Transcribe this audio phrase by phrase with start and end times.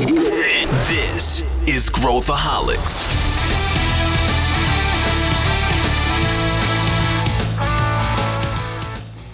[0.00, 3.06] This is Growthaholics.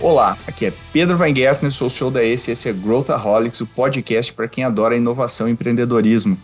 [0.00, 3.66] Olá, aqui é Pedro Weingärtner, sou o show da Ace e esse é Growthaholics, o
[3.68, 6.36] podcast para quem adora inovação e empreendedorismo.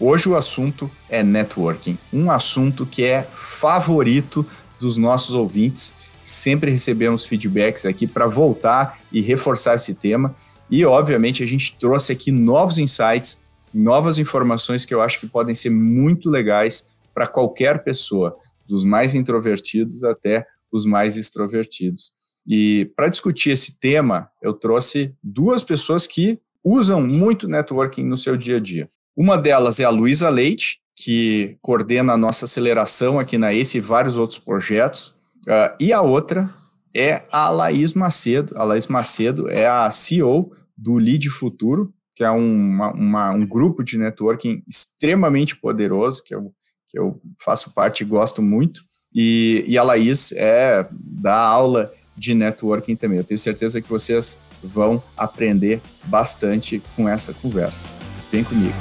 [0.00, 4.46] Hoje o assunto é networking, um assunto que é favorito
[4.80, 5.92] dos nossos ouvintes.
[6.24, 10.34] Sempre recebemos feedbacks aqui para voltar e reforçar esse tema.
[10.70, 13.38] E, obviamente, a gente trouxe aqui novos insights,
[13.72, 18.36] novas informações que eu acho que podem ser muito legais para qualquer pessoa,
[18.66, 22.12] dos mais introvertidos até os mais extrovertidos.
[22.46, 28.36] E para discutir esse tema, eu trouxe duas pessoas que usam muito networking no seu
[28.36, 28.90] dia a dia.
[29.16, 33.80] Uma delas é a Luísa Leite, que coordena a nossa aceleração aqui na ACE e
[33.80, 35.08] vários outros projetos.
[35.46, 36.48] Uh, e a outra
[36.94, 38.56] é a Laís Macedo.
[38.56, 43.84] A Laís Macedo é a CEO do Lead Futuro, que é uma, uma, um grupo
[43.84, 46.52] de networking extremamente poderoso, que eu,
[46.88, 48.80] que eu faço parte e gosto muito.
[49.14, 53.18] E, e a Laís é da aula de networking também.
[53.18, 57.86] Eu tenho certeza que vocês vão aprender bastante com essa conversa.
[58.32, 58.74] Vem comigo.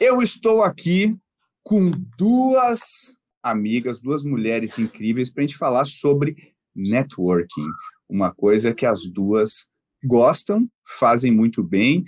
[0.00, 1.16] Eu estou aqui
[1.62, 6.34] com duas amigas, duas mulheres incríveis para a gente falar sobre
[6.74, 7.68] networking,
[8.10, 9.68] uma coisa que as duas
[10.04, 12.04] gostam, fazem muito bem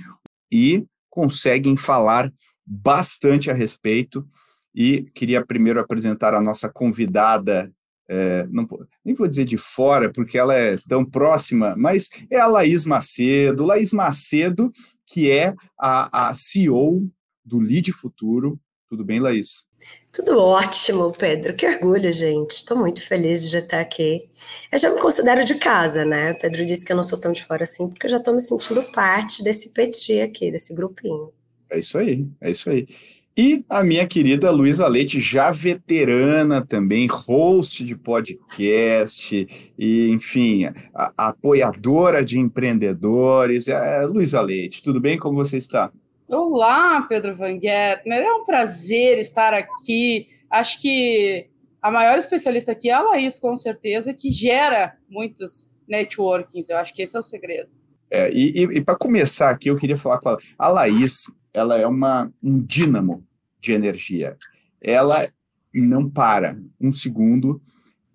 [0.51, 2.33] e conseguem falar
[2.67, 4.27] bastante a respeito.
[4.75, 7.71] E queria primeiro apresentar a nossa convidada,
[8.09, 8.67] é, não,
[9.05, 13.65] nem vou dizer de fora, porque ela é tão próxima, mas é a Laís Macedo.
[13.65, 14.73] Laís Macedo,
[15.07, 17.07] que é a, a CEO
[17.45, 18.59] do Lead Futuro.
[18.93, 19.65] Tudo bem, Laís?
[20.13, 21.57] Tudo ótimo, Pedro.
[21.57, 22.51] Que orgulho, gente.
[22.51, 24.29] Estou muito feliz de já estar aqui.
[24.71, 26.35] Eu já me considero de casa, né?
[26.43, 28.41] Pedro disse que eu não sou tão de fora assim, porque eu já estou me
[28.41, 31.33] sentindo parte desse petit aqui, desse grupinho.
[31.71, 32.87] É isso aí, é isso aí.
[33.35, 39.47] E a minha querida Luísa Leite, já veterana também, host de podcast,
[39.79, 43.69] e enfim, a, a apoiadora de empreendedores.
[43.69, 45.17] É, Luísa Leite, tudo bem?
[45.17, 45.91] Como você está?
[46.29, 48.23] Olá, Pedro Van Gärtner.
[48.23, 50.29] É um prazer estar aqui.
[50.51, 51.49] Acho que
[51.81, 56.69] a maior especialista aqui é a Laís, com certeza, que gera muitos networkings.
[56.69, 57.71] Eu acho que esse é o segredo.
[58.11, 61.33] É, e, e, e para começar aqui, eu queria falar com a, a Laís.
[61.53, 63.27] Ela é uma, um dínamo
[63.61, 64.37] de energia.
[64.81, 65.29] Ela
[65.73, 67.61] não para um segundo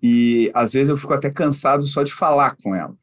[0.02, 2.94] e às vezes eu fico até cansado só de falar com ela,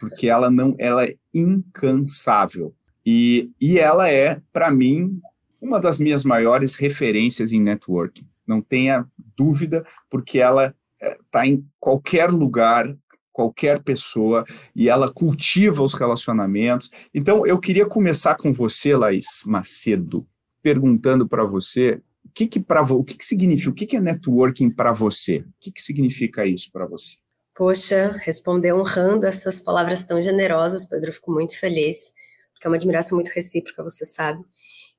[0.00, 2.74] porque ela não, ela é incansável.
[3.04, 5.20] E, e ela é, para mim,
[5.60, 8.26] uma das minhas maiores referências em networking.
[8.46, 9.06] Não tenha
[9.36, 12.94] dúvida, porque ela está é, em qualquer lugar,
[13.32, 14.44] qualquer pessoa,
[14.76, 16.90] e ela cultiva os relacionamentos.
[17.12, 20.24] Então, eu queria começar com você, Laís Macedo,
[20.62, 24.00] perguntando para você o que que para o que, que significa, o que, que é
[24.00, 25.38] networking para você?
[25.38, 27.16] O que, que significa isso para você?
[27.54, 32.14] Poxa, responder honrando essas palavras tão generosas, Pedro, eu fico muito feliz
[32.64, 34.42] que é uma admiração muito recíproca, você sabe.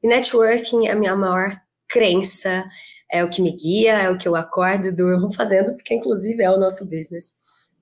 [0.03, 2.63] E networking é a minha maior crença,
[3.11, 6.43] é o que me guia, é o que eu acordo e durmo fazendo, porque inclusive
[6.43, 7.33] é o nosso business.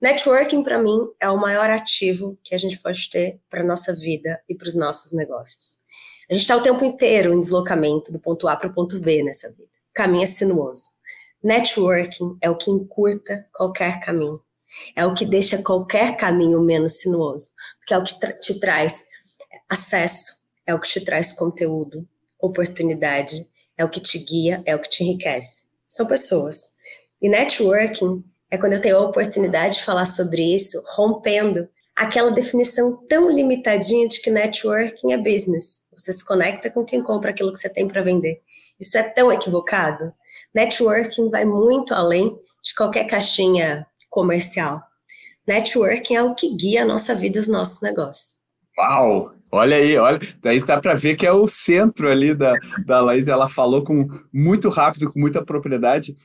[0.02, 3.94] Networking, para mim, é o maior ativo que a gente pode ter para a nossa
[3.94, 5.84] vida e para os nossos negócios.
[6.30, 9.22] A gente está o tempo inteiro em deslocamento do ponto A para o ponto B
[9.22, 9.64] nessa vida.
[9.64, 10.92] O caminho é sinuoso.
[11.44, 14.40] Networking é o que encurta qualquer caminho.
[14.96, 19.06] É o que deixa qualquer caminho menos sinuoso, porque é o que te traz
[19.74, 20.34] Acesso
[20.68, 22.08] é o que te traz conteúdo,
[22.40, 25.66] oportunidade, é o que te guia, é o que te enriquece.
[25.90, 26.74] São pessoas.
[27.20, 33.04] E networking é quando eu tenho a oportunidade de falar sobre isso, rompendo aquela definição
[33.08, 35.88] tão limitadinha de que networking é business.
[35.98, 38.44] Você se conecta com quem compra aquilo que você tem para vender.
[38.80, 40.14] Isso é tão equivocado.
[40.54, 44.84] Networking vai muito além de qualquer caixinha comercial.
[45.48, 48.36] Networking é o que guia a nossa vida e os nossos negócios.
[48.78, 49.34] Uau!
[49.56, 52.56] Olha aí, olha, daí dá para ver que é o centro ali da,
[52.88, 56.16] da Laís, ela falou com muito rápido, com muita propriedade,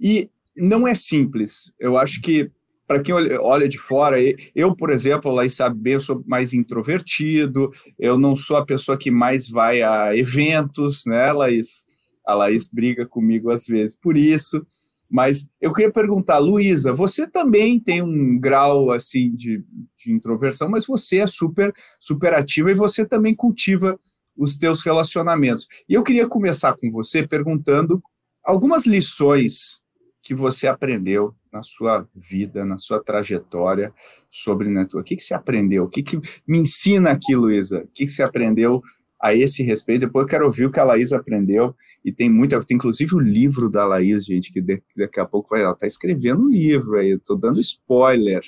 [0.00, 1.70] e não é simples.
[1.78, 2.50] Eu acho que
[2.86, 4.16] para quem olha de fora,
[4.54, 8.96] eu, por exemplo, Laís sabe bem, eu sou mais introvertido, eu não sou a pessoa
[8.96, 11.84] que mais vai a eventos, né, Laís?
[12.26, 14.66] A Laís briga comigo às vezes por isso.
[15.10, 19.64] Mas eu queria perguntar, Luísa, você também tem um grau assim de,
[19.96, 23.98] de, introversão, mas você é super super ativa e você também cultiva
[24.36, 25.66] os teus relacionamentos.
[25.88, 28.02] E eu queria começar com você perguntando
[28.44, 29.82] algumas lições
[30.22, 33.92] que você aprendeu na sua vida, na sua trajetória
[34.30, 35.00] sobre network?
[35.00, 35.84] O que, que você aprendeu?
[35.84, 37.78] O que, que me ensina aqui, Luísa?
[37.80, 38.82] O que, que você aprendeu
[39.20, 40.06] a esse respeito?
[40.06, 41.74] Depois eu quero ouvir o que a Laís aprendeu.
[42.04, 44.62] E tem muita, tem inclusive o livro da Laís, gente, que
[44.96, 48.42] daqui a pouco vai, ela está escrevendo um livro aí, eu tô dando spoiler.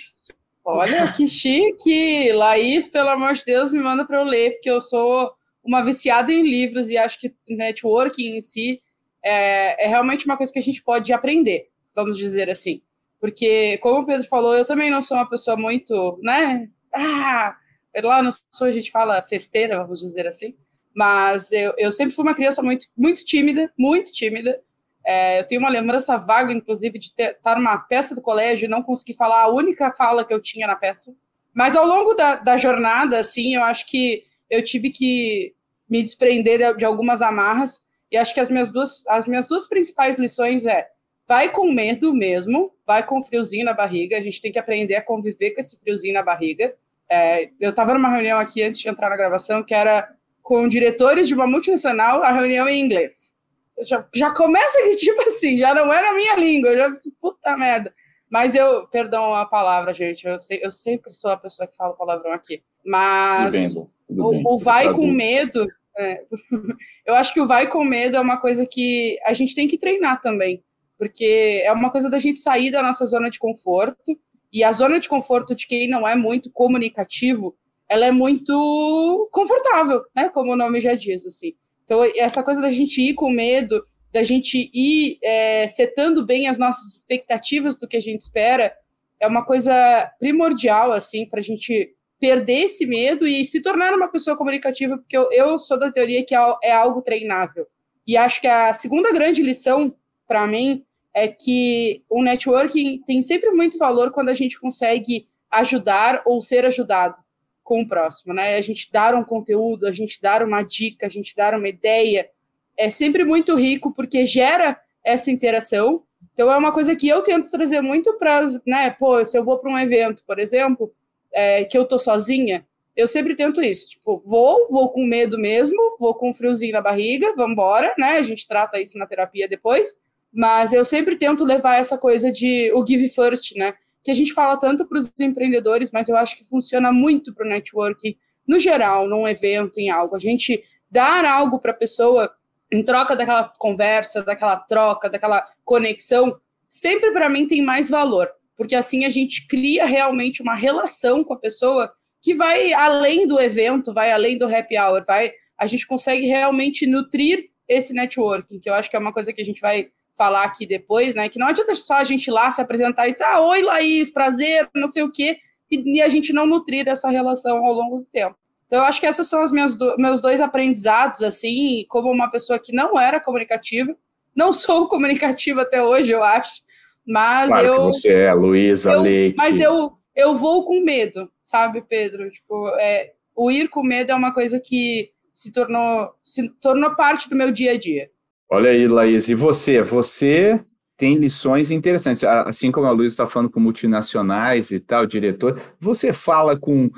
[0.64, 2.32] Olha, que chique!
[2.32, 5.32] Laís, pelo amor de Deus, me manda para eu ler, porque eu sou
[5.62, 8.80] uma viciada em livros e acho que networking em si
[9.22, 12.80] é, é realmente uma coisa que a gente pode aprender, vamos dizer assim.
[13.20, 16.68] Porque, como o Pedro falou, eu também não sou uma pessoa muito, né?
[16.94, 17.54] Ah,
[18.02, 20.54] lá no sul a gente fala festeira, vamos dizer assim.
[20.94, 24.60] Mas eu, eu sempre fui uma criança muito, muito tímida, muito tímida.
[25.04, 28.82] É, eu tenho uma lembrança vaga, inclusive, de estar numa peça do colégio e não
[28.82, 31.14] conseguir falar a única fala que eu tinha na peça.
[31.54, 35.54] Mas ao longo da, da jornada, assim, eu acho que eu tive que
[35.88, 37.82] me desprender de, de algumas amarras.
[38.10, 40.88] E acho que as minhas duas, as minhas duas principais lições é
[41.26, 44.18] vai com medo mesmo, vai com friozinho na barriga.
[44.18, 46.74] A gente tem que aprender a conviver com esse friozinho na barriga.
[47.10, 50.08] É, eu estava numa reunião aqui antes de entrar na gravação que era
[50.42, 53.34] com diretores de uma multinacional, a reunião em inglês.
[53.82, 57.92] Já, já começa que, tipo assim, já não é na minha língua, já, puta merda.
[58.28, 61.94] Mas eu, perdão a palavra, gente, eu, sei, eu sempre sou a pessoa que fala
[61.94, 62.62] palavrão aqui.
[62.84, 63.68] Mas bem,
[64.08, 65.66] o, o, vai com medo,
[65.96, 66.22] é,
[67.06, 69.78] eu acho que o vai com medo é uma coisa que a gente tem que
[69.78, 70.62] treinar também
[71.00, 74.20] porque é uma coisa da gente sair da nossa zona de conforto,
[74.52, 77.56] e a zona de conforto de quem não é muito comunicativo,
[77.88, 81.54] ela é muito confortável, né, como o nome já diz, assim.
[81.84, 86.58] Então, essa coisa da gente ir com medo, da gente ir é, setando bem as
[86.58, 88.72] nossas expectativas do que a gente espera,
[89.18, 94.08] é uma coisa primordial, assim, para a gente perder esse medo e se tornar uma
[94.08, 97.66] pessoa comunicativa, porque eu, eu sou da teoria que é, é algo treinável.
[98.06, 99.94] E acho que a segunda grande lição,
[100.26, 100.84] para mim,
[101.14, 106.64] é que o networking tem sempre muito valor quando a gente consegue ajudar ou ser
[106.64, 107.16] ajudado
[107.62, 108.56] com o próximo, né?
[108.56, 112.28] A gente dar um conteúdo, a gente dar uma dica, a gente dar uma ideia,
[112.76, 116.02] é sempre muito rico porque gera essa interação.
[116.32, 118.90] Então é uma coisa que eu tento trazer muito para, né?
[118.90, 120.92] Pô, se eu vou para um evento, por exemplo,
[121.32, 122.66] é, que eu tô sozinha,
[122.96, 123.90] eu sempre tento isso.
[123.90, 128.12] Tipo, vou, vou com medo mesmo, vou com um friozinho na barriga, vamos embora, né?
[128.12, 129.96] A gente trata isso na terapia depois
[130.32, 133.74] mas eu sempre tento levar essa coisa de o give first, né?
[134.02, 137.46] Que a gente fala tanto para os empreendedores, mas eu acho que funciona muito para
[137.46, 138.16] o networking
[138.46, 140.16] no geral, num evento, em algo.
[140.16, 142.30] A gente dar algo para a pessoa
[142.72, 146.38] em troca daquela conversa, daquela troca, daquela conexão,
[146.68, 151.34] sempre para mim tem mais valor, porque assim a gente cria realmente uma relação com
[151.34, 151.92] a pessoa
[152.22, 156.86] que vai além do evento, vai além do happy hour, vai a gente consegue realmente
[156.86, 160.44] nutrir esse networking, que eu acho que é uma coisa que a gente vai falar
[160.44, 161.28] aqui depois, né?
[161.28, 164.10] Que não adianta só a gente ir lá se apresentar e dizer, ah, oi, Laís,
[164.10, 165.38] prazer, não sei o quê,
[165.70, 168.36] e, e a gente não nutrir essa relação ao longo do tempo.
[168.66, 172.30] Então, eu acho que esses são os meus, do, meus dois aprendizados, assim, como uma
[172.30, 173.96] pessoa que não era comunicativa,
[174.34, 176.62] não sou comunicativa até hoje, eu acho,
[177.06, 177.74] mas claro eu...
[177.74, 179.36] que você é, Luísa Leite.
[179.36, 182.30] Mas eu, eu vou com medo, sabe, Pedro?
[182.30, 187.28] Tipo, é, o ir com medo é uma coisa que se tornou, se tornou parte
[187.28, 188.10] do meu dia a dia.
[188.52, 189.80] Olha aí, Laís, e você?
[189.80, 190.60] Você
[190.96, 192.24] tem lições interessantes.
[192.24, 196.90] Assim como a Luiz está falando com multinacionais e tal, diretor, você fala com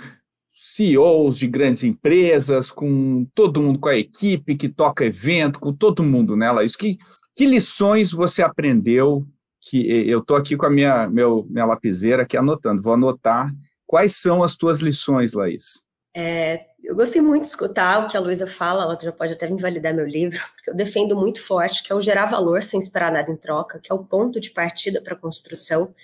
[0.49, 6.02] CEOs de grandes empresas, com todo mundo, com a equipe que toca evento, com todo
[6.02, 6.75] mundo, né, Laís?
[6.75, 6.97] Que,
[7.37, 9.26] que lições você aprendeu?
[9.61, 13.54] Que eu estou aqui com a minha, meu, minha lapiseira aqui anotando, vou anotar.
[13.87, 15.85] Quais são as tuas lições, Laís?
[16.14, 19.49] É, eu gostei muito de escutar o que a Luísa fala, ela já pode até
[19.49, 23.12] invalidar meu livro, porque eu defendo muito forte que é o gerar valor sem esperar
[23.12, 25.95] nada em troca, que é o ponto de partida para a construção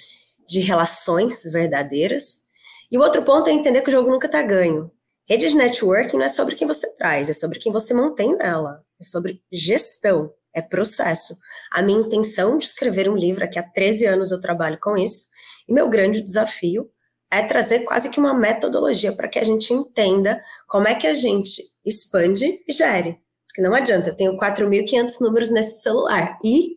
[0.47, 2.49] de relações verdadeiras.
[2.91, 4.91] E o outro ponto é entender que o jogo nunca está ganho.
[5.29, 8.83] Rede de networking não é sobre quem você traz, é sobre quem você mantém nela,
[8.99, 11.37] é sobre gestão, é processo.
[11.71, 15.27] A minha intenção de escrever um livro, aqui há 13 anos eu trabalho com isso,
[15.69, 16.91] e meu grande desafio
[17.31, 21.15] é trazer quase que uma metodologia para que a gente entenda como é que a
[21.15, 23.19] gente expande e gere.
[23.49, 26.39] Porque não adianta, eu tenho 4.500 números nesse celular.
[26.45, 26.77] E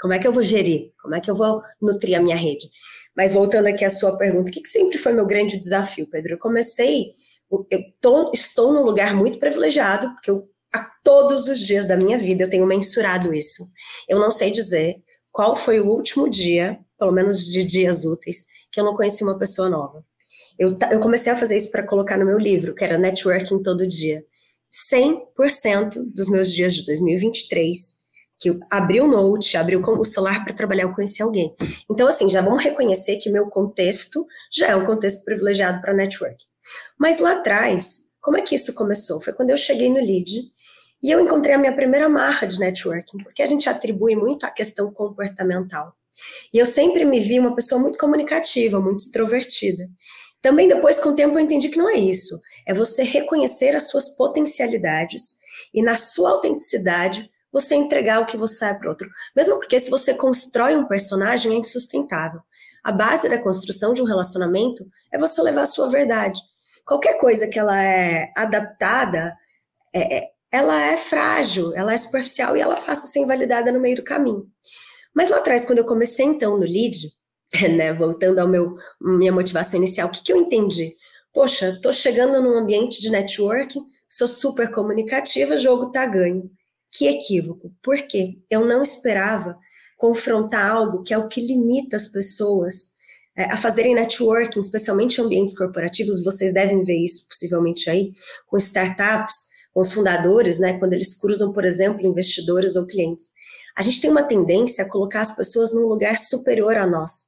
[0.00, 0.92] como é que eu vou gerir?
[1.02, 2.68] Como é que eu vou nutrir a minha rede?
[3.16, 6.34] Mas voltando aqui à sua pergunta, o que, que sempre foi meu grande desafio, Pedro?
[6.34, 7.06] Eu comecei,
[7.50, 10.40] eu tô, estou num lugar muito privilegiado, porque eu,
[10.72, 13.64] a todos os dias da minha vida eu tenho mensurado isso.
[14.08, 14.96] Eu não sei dizer
[15.32, 19.38] qual foi o último dia, pelo menos de dias úteis, que eu não conheci uma
[19.38, 20.04] pessoa nova.
[20.58, 23.86] Eu, eu comecei a fazer isso para colocar no meu livro, que era Networking Todo
[23.86, 24.24] Dia.
[24.92, 28.08] 100% dos meus dias de 2023
[28.38, 31.54] que abriu o Note, abriu o celular para trabalhar, eu conheci alguém.
[31.90, 36.36] Então, assim, já vamos reconhecer que meu contexto já é um contexto privilegiado para network.
[36.96, 39.20] Mas lá atrás, como é que isso começou?
[39.20, 40.52] Foi quando eu cheguei no LEAD
[41.02, 44.50] e eu encontrei a minha primeira marra de networking, porque a gente atribui muito a
[44.50, 45.92] questão comportamental.
[46.52, 49.88] E eu sempre me vi uma pessoa muito comunicativa, muito extrovertida.
[50.40, 52.40] Também depois, com o tempo, eu entendi que não é isso.
[52.66, 55.38] É você reconhecer as suas potencialidades
[55.74, 59.08] e, na sua autenticidade, você entregar o que você é para outro.
[59.34, 62.40] Mesmo porque se você constrói um personagem, é insustentável.
[62.84, 66.40] A base da construção de um relacionamento é você levar a sua verdade.
[66.86, 69.36] Qualquer coisa que ela é adaptada,
[69.92, 73.80] é, é ela é frágil, ela é superficial e ela passa a ser invalidada no
[73.80, 74.46] meio do caminho.
[75.18, 77.10] Mas lá atrás, quando eu comecei então no lead,
[77.76, 80.94] né, voltando ao meu minha motivação inicial, o que, que eu entendi?
[81.34, 86.48] Poxa, estou chegando num ambiente de networking, sou super comunicativa, jogo tá ganho.
[86.92, 87.72] Que equívoco.
[87.82, 88.38] Por quê?
[88.48, 89.58] Eu não esperava
[89.96, 92.92] confrontar algo que é o que limita as pessoas
[93.36, 96.22] é, a fazerem networking, especialmente em ambientes corporativos.
[96.22, 98.12] Vocês devem ver isso possivelmente aí,
[98.46, 99.48] com startups,
[99.78, 103.30] com os fundadores, né, quando eles cruzam, por exemplo, investidores ou clientes.
[103.76, 107.26] A gente tem uma tendência a colocar as pessoas num lugar superior a nós.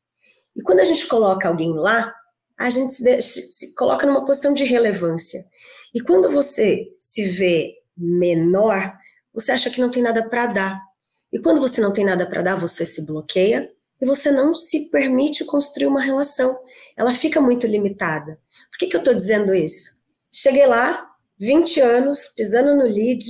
[0.57, 2.13] E quando a gente coloca alguém lá,
[2.59, 5.41] a gente se, se coloca numa posição de relevância.
[5.95, 8.95] E quando você se vê menor,
[9.33, 10.81] você acha que não tem nada para dar.
[11.33, 13.71] E quando você não tem nada para dar, você se bloqueia
[14.03, 16.59] e você não se permite construir uma relação.
[16.97, 18.41] Ela fica muito limitada.
[18.73, 20.01] Por que, que eu estou dizendo isso?
[20.33, 21.10] Cheguei lá,
[21.41, 23.25] 20 anos, pisando no lead.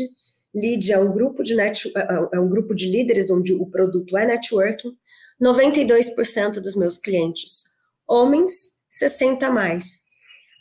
[0.54, 4.16] Lead é um grupo de net, é, é um grupo de líderes onde o produto
[4.16, 4.92] é networking.
[5.40, 10.02] 92% dos meus clientes homens, 60 a mais.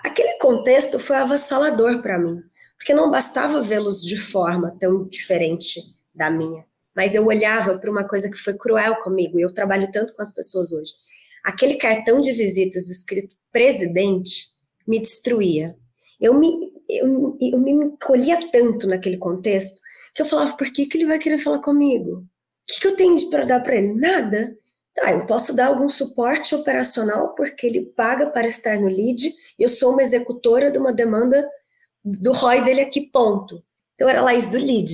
[0.01, 2.41] Aquele contexto foi avassalador para mim
[2.79, 5.81] porque não bastava vê-los de forma tão diferente
[6.15, 6.65] da minha,
[6.95, 10.21] mas eu olhava para uma coisa que foi cruel comigo, e eu trabalho tanto com
[10.21, 10.93] as pessoas hoje.
[11.43, 14.45] Aquele cartão de visitas escrito presidente
[14.87, 15.75] me destruía.
[16.19, 19.79] Eu me, eu, eu me colhia tanto naquele contexto
[20.13, 22.17] que eu falava, por que, que ele vai querer falar comigo?
[22.17, 22.25] O
[22.67, 23.93] que, que eu tenho para dar para ele?
[23.93, 24.55] Nada.
[24.93, 29.31] Tá, eu posso dar algum suporte operacional porque ele paga para estar no lead.
[29.57, 31.47] Eu sou uma executora de uma demanda
[32.03, 33.63] do ROI dele aqui, ponto.
[33.95, 34.91] Então era a Laís do lead,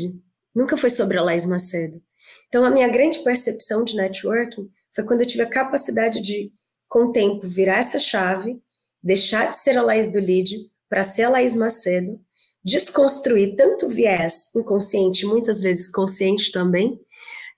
[0.54, 2.02] nunca foi sobre a Laís Macedo.
[2.48, 6.52] Então a minha grande percepção de networking foi quando eu tive a capacidade de,
[6.88, 8.60] com o tempo, virar essa chave,
[9.04, 10.56] deixar de ser a Laís do lead
[10.90, 12.20] para ser a Laís Macedo,
[12.64, 17.00] desconstruir tanto viés inconsciente, muitas vezes consciente também,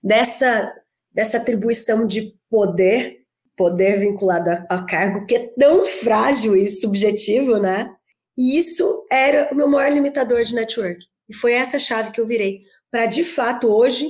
[0.02, 0.72] dessa,
[1.12, 3.18] dessa atribuição de poder,
[3.56, 7.94] poder vinculado a, a cargo, que é tão frágil e subjetivo, né?
[8.36, 11.04] E isso era o meu maior limitador de network.
[11.28, 14.08] E foi essa chave que eu virei para, de fato, hoje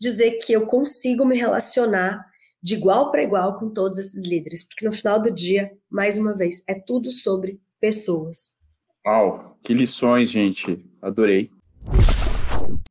[0.00, 2.24] dizer que eu consigo me relacionar
[2.62, 6.34] de igual para igual com todos esses líderes, porque no final do dia, mais uma
[6.34, 8.55] vez, é tudo sobre pessoas.
[9.06, 10.84] Uau, que lições, gente.
[11.00, 11.48] Adorei.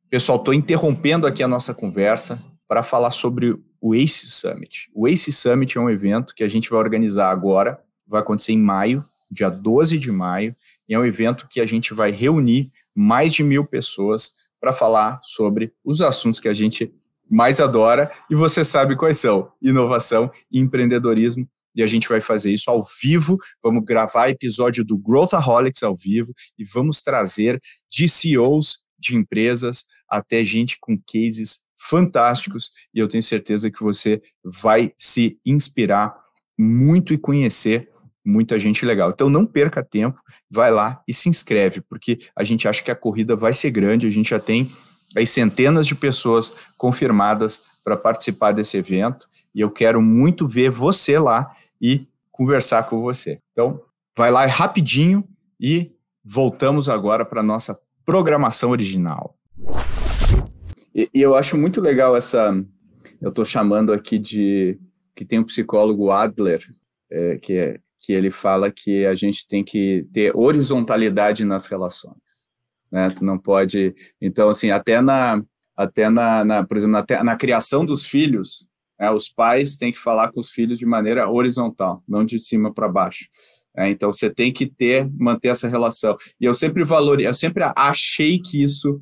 [0.08, 4.88] Pessoal, estou interrompendo aqui a nossa conversa para falar sobre o ACE Summit.
[4.94, 8.58] O ACE Summit é um evento que a gente vai organizar agora, vai acontecer em
[8.58, 10.56] maio, dia 12 de maio,
[10.88, 15.20] e é um evento que a gente vai reunir mais de mil pessoas para falar
[15.22, 16.94] sobre os assuntos que a gente
[17.30, 21.46] mais adora e você sabe quais são: inovação e empreendedorismo.
[21.76, 23.38] E a gente vai fazer isso ao vivo.
[23.62, 30.44] Vamos gravar episódio do Growthaholics ao vivo e vamos trazer de CEOs de empresas até
[30.44, 32.70] gente com cases fantásticos.
[32.94, 36.16] E eu tenho certeza que você vai se inspirar
[36.58, 37.90] muito e conhecer
[38.24, 39.10] muita gente legal.
[39.10, 40.18] Então não perca tempo,
[40.50, 44.06] vai lá e se inscreve, porque a gente acha que a corrida vai ser grande,
[44.06, 44.70] a gente já tem
[45.14, 51.18] aí centenas de pessoas confirmadas para participar desse evento, e eu quero muito ver você
[51.18, 53.40] lá e conversar com você.
[53.52, 53.80] Então,
[54.16, 55.26] vai lá rapidinho
[55.60, 55.92] e
[56.24, 59.36] voltamos agora para nossa programação original.
[60.94, 62.52] E, e, eu acho muito legal essa,
[63.20, 64.78] eu estou chamando aqui de
[65.14, 66.62] que tem um psicólogo Adler,
[67.10, 72.50] é, que é que ele fala que a gente tem que ter horizontalidade nas relações,
[72.90, 73.10] né?
[73.10, 75.42] Tu não pode, então assim, até na,
[75.76, 78.64] até na, na por exemplo, na, na criação dos filhos,
[78.98, 82.72] né, os pais têm que falar com os filhos de maneira horizontal, não de cima
[82.72, 83.26] para baixo.
[83.76, 86.16] É, então você tem que ter, manter essa relação.
[86.40, 89.00] E eu sempre valorei, eu sempre achei que isso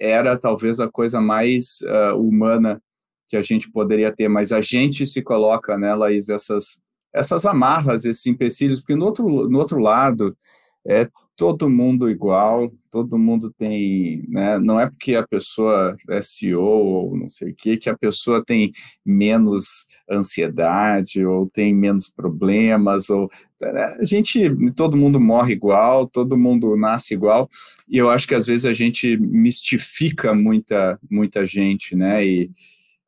[0.00, 2.82] era talvez a coisa mais uh, humana
[3.28, 6.82] que a gente poderia ter, mas a gente se coloca, né, Laís, essas
[7.14, 10.36] essas amarras, esses empecilhos, porque no outro, no outro lado,
[10.84, 14.58] é, todo mundo igual, todo mundo tem, né?
[14.58, 18.44] Não é porque a pessoa é CEO ou não sei o que, que a pessoa
[18.44, 18.70] tem
[19.04, 23.28] menos ansiedade ou tem menos problemas, ou
[23.60, 23.96] né?
[23.98, 27.48] a gente, todo mundo morre igual, todo mundo nasce igual,
[27.88, 32.24] e eu acho que às vezes a gente mistifica muita, muita gente, né?
[32.24, 32.50] E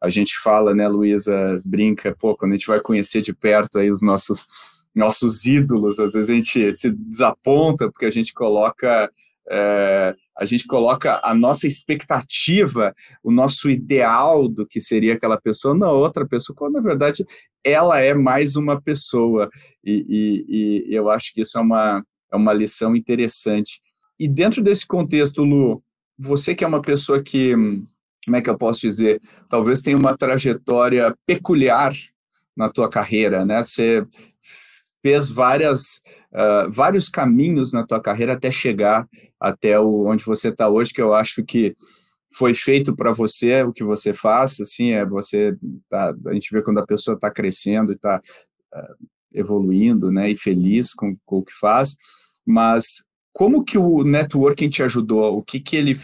[0.00, 3.90] a gente fala, né, Luísa, brinca, pô, quando a gente vai conhecer de perto aí
[3.90, 4.47] os nossos
[4.97, 9.11] nossos ídolos, às vezes a gente se desaponta porque a gente coloca
[9.49, 15.75] é, a gente coloca a nossa expectativa, o nosso ideal do que seria aquela pessoa
[15.75, 17.25] na outra pessoa, quando na verdade
[17.65, 19.49] ela é mais uma pessoa.
[19.85, 23.81] E, e, e eu acho que isso é uma, é uma lição interessante.
[24.19, 25.83] E dentro desse contexto, Lu,
[26.19, 27.55] você que é uma pessoa que,
[28.25, 31.93] como é que eu posso dizer, talvez tenha uma trajetória peculiar
[32.57, 33.62] na tua carreira, né?
[33.62, 34.07] Você
[35.07, 36.01] fez várias,
[36.33, 39.09] uh, vários caminhos na tua carreira até chegar
[39.39, 41.77] até o, onde você está hoje, que eu acho que
[42.37, 45.57] foi feito para você o que você faz, assim, é você
[45.89, 48.95] tá, a gente vê quando a pessoa está crescendo e está uh, ah,
[49.33, 51.97] evoluindo, né, e feliz com, com, o que faz,
[52.45, 55.39] mas como que o networking te ajudou?
[55.39, 55.95] O que que ele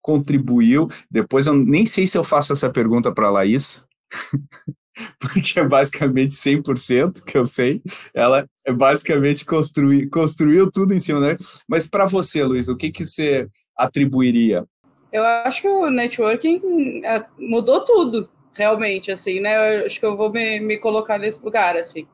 [0.00, 0.88] contribuiu?
[1.10, 3.84] Depois eu nem sei se eu faço essa pergunta para a Laís,
[5.18, 7.82] porque é basicamente 100% que eu sei.
[8.14, 11.36] Ela é basicamente construir, construiu tudo em cima, né?
[11.68, 14.64] Mas para você, Luiz, o que, que você atribuiria?
[15.12, 19.80] Eu acho que o networking é, mudou tudo, realmente, assim, né?
[19.80, 22.06] Eu acho que eu vou me, me colocar nesse lugar, assim.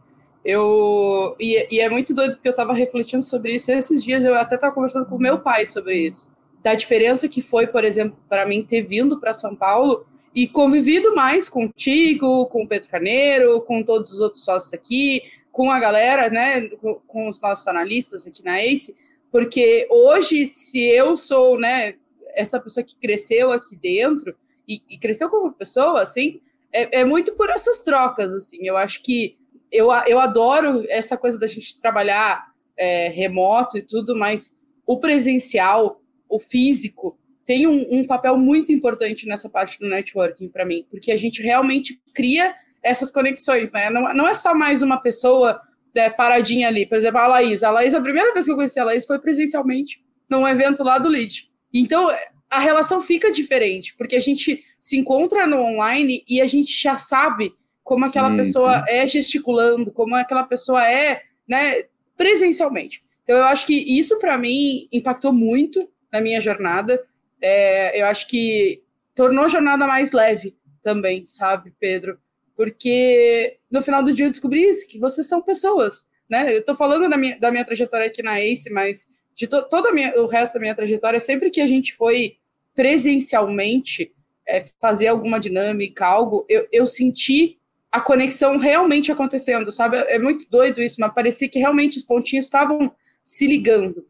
[0.45, 4.25] Eu e, e, é muito doido porque eu estava refletindo sobre isso esses dias.
[4.25, 6.29] Eu até estava conversando com meu pai sobre isso,
[6.63, 11.15] da diferença que foi, por exemplo, para mim ter vindo para São Paulo e convivido
[11.15, 16.29] mais contigo, com o Pedro Carneiro, com todos os outros sócios aqui, com a galera,
[16.29, 16.69] né,
[17.07, 18.95] com, os nossos analistas aqui na ACE,
[19.33, 21.95] porque hoje, se eu sou, né,
[22.35, 24.37] essa pessoa que cresceu aqui dentro
[24.69, 29.03] e, e cresceu como pessoa, assim, é, é, muito por essas trocas, assim, eu acho
[29.03, 29.39] que
[29.73, 35.99] eu, eu adoro essa coisa da gente trabalhar é, remoto e tudo, mas o presencial,
[36.29, 37.17] o físico,
[37.47, 41.41] tem um, um papel muito importante nessa parte do networking para mim, porque a gente
[41.41, 43.89] realmente cria essas conexões, né?
[43.89, 45.61] Não, não é só mais uma pessoa
[45.95, 46.87] né, paradinha ali.
[46.87, 47.63] Por exemplo, a Laís.
[47.63, 50.99] A Laís, a primeira vez que eu conheci a Laís foi presencialmente num evento lá
[50.99, 51.49] do LEAD.
[51.73, 52.11] Então,
[52.51, 56.97] a relação fica diferente, porque a gente se encontra no online e a gente já
[56.97, 58.37] sabe como aquela uhum.
[58.37, 61.85] pessoa é gesticulando, como aquela pessoa é, né,
[62.17, 63.03] presencialmente.
[63.23, 67.01] Então, eu acho que isso, para mim, impactou muito na minha jornada
[67.41, 68.83] é, eu acho que
[69.15, 72.19] tornou a jornada mais leve também, sabe, Pedro?
[72.57, 76.57] Porque no final do dia eu descobri isso, que vocês são pessoas, né?
[76.57, 79.89] Eu tô falando da minha, da minha trajetória aqui na ACE, mas de to, todo
[80.17, 82.37] o resto da minha trajetória, sempre que a gente foi
[82.75, 84.13] presencialmente
[84.47, 87.59] é, fazer alguma dinâmica, algo, eu, eu senti
[87.91, 89.97] a conexão realmente acontecendo, sabe?
[89.97, 92.93] É muito doido isso, mas parecia que realmente os pontinhos estavam
[93.25, 94.07] se ligando.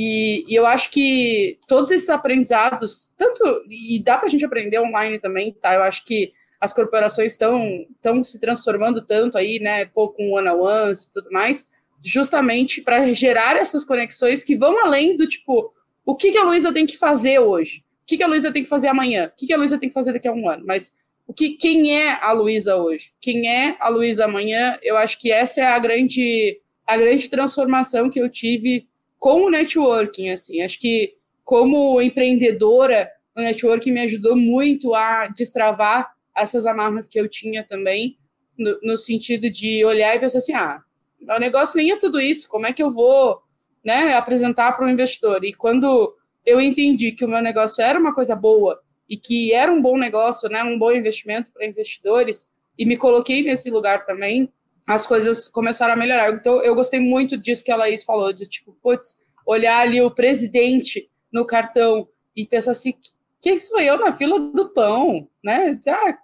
[0.00, 4.78] E, e, eu acho que todos esses aprendizados, tanto, e dá para a gente aprender
[4.78, 5.74] online também, tá?
[5.74, 11.12] Eu acho que as corporações estão se transformando tanto aí, né, pouco com one-on-ones e
[11.12, 11.68] tudo mais,
[12.00, 15.72] justamente para gerar essas conexões que vão além do tipo,
[16.06, 17.84] o que, que a Luísa tem que fazer hoje?
[18.02, 19.26] O que, que a Luísa tem que fazer amanhã?
[19.26, 20.64] O que, que a Luísa tem que fazer daqui a um ano?
[20.64, 23.10] Mas o que, quem é a Luísa hoje?
[23.20, 24.78] Quem é a Luísa amanhã?
[24.80, 28.86] Eu acho que essa é a grande, a grande transformação que eu tive
[29.18, 36.12] com o networking, assim, acho que como empreendedora, o networking me ajudou muito a destravar
[36.36, 38.18] essas amarras que eu tinha também,
[38.56, 40.82] no, no sentido de olhar e pensar assim, ah,
[41.20, 43.40] o negócio nem é tudo isso, como é que eu vou
[43.84, 45.44] né, apresentar para o investidor?
[45.44, 49.72] E quando eu entendi que o meu negócio era uma coisa boa e que era
[49.72, 54.52] um bom negócio, né, um bom investimento para investidores, e me coloquei nesse lugar também,
[54.88, 56.32] as coisas começaram a melhorar.
[56.32, 60.10] Então, eu gostei muito disso que a Laís falou, de tipo, putz, olhar ali o
[60.10, 62.94] presidente no cartão e pensar assim,
[63.42, 65.78] quem sou eu na fila do pão, né?
[65.86, 66.18] Ah,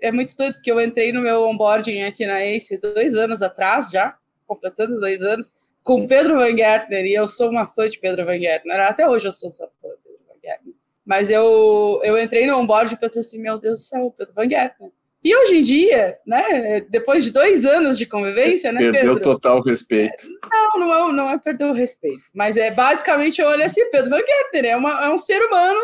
[0.00, 3.90] é muito doido, porque eu entrei no meu onboarding aqui na ACE dois anos atrás
[3.90, 4.16] já,
[4.46, 8.38] completando dois anos, com Pedro Van Gertner, e eu sou uma fã de Pedro Van
[8.38, 10.74] Gertner, até hoje eu sou sua fã de Pedro Van Gertner.
[11.04, 14.48] Mas eu, eu entrei no onboarding e pensei assim, meu Deus do céu, Pedro Van
[14.48, 14.92] Gertner.
[15.26, 19.22] E hoje em dia, né, depois de dois anos de convivência, né, Perdeu Pedro?
[19.22, 20.28] total respeito.
[20.48, 22.20] Não, não é, não é perder o respeito.
[22.32, 25.80] Mas é basicamente, eu olho assim, Pedro Van Gertner é, uma, é um ser humano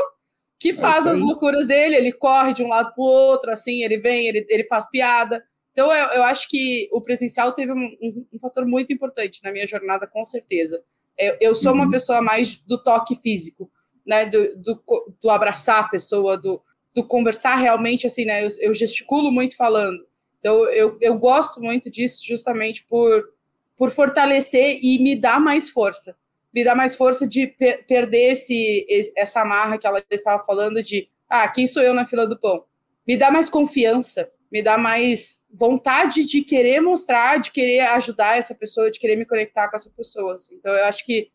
[0.60, 3.50] que é faz é as loucuras dele, ele corre de um lado para o outro,
[3.50, 5.42] assim, ele vem, ele, ele faz piada.
[5.72, 9.50] Então, eu, eu acho que o presencial teve um, um, um, fator muito importante na
[9.50, 10.80] minha jornada, com certeza.
[11.18, 11.90] Eu, eu sou uma uhum.
[11.90, 13.68] pessoa mais do toque físico,
[14.06, 14.24] né?
[14.24, 14.82] Do, do,
[15.20, 16.62] do abraçar a pessoa, do,
[16.94, 18.44] do conversar realmente, assim, né?
[18.44, 20.06] Eu, eu, gesticulo muito falando.
[20.38, 23.30] Então, eu, eu gosto muito disso justamente por,
[23.76, 26.16] por fortalecer e me dar mais força.
[26.52, 31.08] Me dar mais força de per perder esse, essa amarra que ela estava falando de,
[31.28, 32.64] ah, quem sou eu na fila do pão?
[33.06, 38.54] Me dá mais confiança, me dá mais vontade de querer mostrar, de querer ajudar essa
[38.54, 40.34] pessoa, de querer me conectar com essa pessoa.
[40.34, 40.56] Assim.
[40.56, 41.30] Então, eu acho que,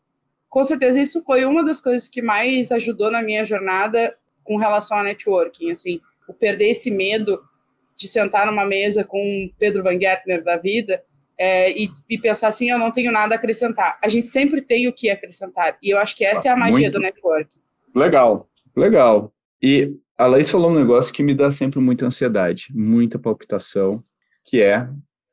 [0.48, 4.16] com certeza, isso foi uma das coisas que mais ajudou na minha jornada
[4.48, 7.38] com relação a networking, assim, o perder esse medo
[7.94, 11.02] de sentar numa mesa com Pedro Van Gertner da vida
[11.38, 13.98] é, e, e, pensar assim, eu não tenho nada a acrescentar.
[14.02, 16.78] A gente sempre tem o que acrescentar, e eu acho que essa é a magia
[16.78, 16.92] Muito.
[16.94, 17.60] do networking.
[17.94, 19.32] Legal, legal.
[19.62, 24.02] E a Laís falou um negócio que me dá sempre muita ansiedade, muita palpitação,
[24.44, 24.88] que é,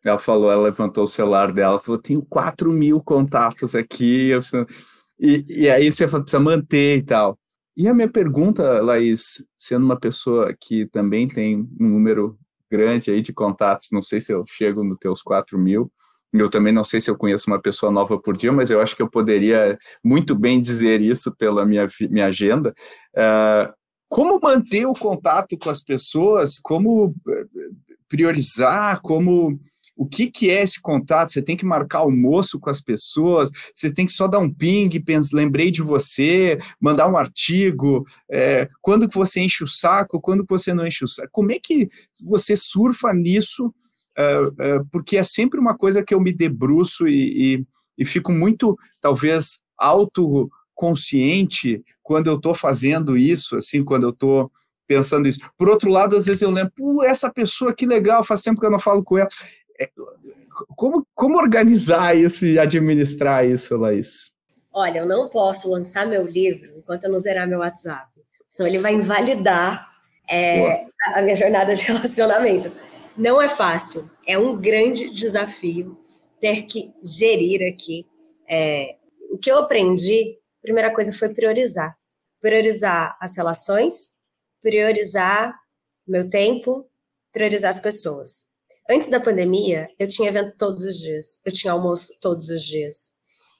[0.06, 4.32] ela falou, ela levantou o celular dela, falou, tenho 4 mil contatos aqui,
[5.18, 7.40] e, e aí você precisa manter e tal.
[7.78, 12.38] E a minha pergunta, Laís, sendo uma pessoa que também tem um número
[12.72, 15.92] grande aí de contatos, não sei se eu chego nos teus 4 mil,
[16.34, 18.96] eu também não sei se eu conheço uma pessoa nova por dia, mas eu acho
[18.96, 22.74] que eu poderia muito bem dizer isso pela minha, minha agenda.
[23.16, 23.74] Uh,
[24.08, 27.46] como manter o contato com as pessoas, como eh,
[28.08, 29.60] priorizar, como
[29.96, 31.32] o que, que é esse contato?
[31.32, 34.90] Você tem que marcar almoço com as pessoas, você tem que só dar um ping,
[35.00, 40.44] pensa, lembrei de você, mandar um artigo, é, quando que você enche o saco, quando
[40.44, 41.30] que você não enche o saco.
[41.32, 41.88] Como é que
[42.24, 43.74] você surfa nisso?
[44.18, 47.66] É, é, porque é sempre uma coisa que eu me debruço e, e,
[47.98, 54.50] e fico muito, talvez, autoconsciente quando eu estou fazendo isso, assim, quando eu estou
[54.88, 55.40] pensando isso.
[55.58, 58.72] Por outro lado, às vezes eu lembro, essa pessoa que legal, faz tempo que eu
[58.72, 59.28] não falo com ela.
[60.76, 64.32] Como, como organizar isso e administrar isso, Laís?
[64.74, 68.10] Olha, eu não posso lançar meu livro enquanto eu não zerar meu WhatsApp.
[68.50, 69.90] Senão ele vai invalidar
[70.30, 72.72] é, a minha jornada de relacionamento.
[73.18, 75.98] Não é fácil, é um grande desafio
[76.40, 78.06] ter que gerir aqui.
[78.50, 78.96] É,
[79.32, 81.98] o que eu aprendi, primeira coisa foi priorizar.
[82.42, 84.18] Priorizar as relações,
[84.62, 85.58] priorizar
[86.08, 86.86] meu tempo,
[87.32, 88.55] priorizar as pessoas.
[88.90, 93.16] Antes da pandemia, eu tinha evento todos os dias, eu tinha almoço todos os dias.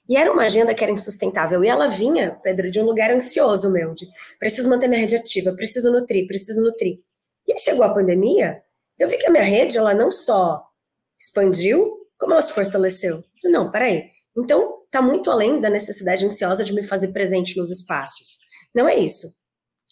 [0.08, 1.64] E era uma agenda que era insustentável.
[1.64, 4.06] E ela vinha, Pedro, de um lugar ansioso meu, de
[4.38, 7.00] preciso manter minha rede ativa, preciso nutrir, preciso nutrir.
[7.46, 8.62] E aí chegou a pandemia,
[8.98, 10.62] eu vi que a minha rede, ela não só
[11.18, 13.22] expandiu, como ela se fortaleceu.
[13.44, 14.04] Não, peraí.
[14.36, 18.38] Então, tá muito além da necessidade ansiosa de me fazer presente nos espaços.
[18.74, 19.26] Não é isso.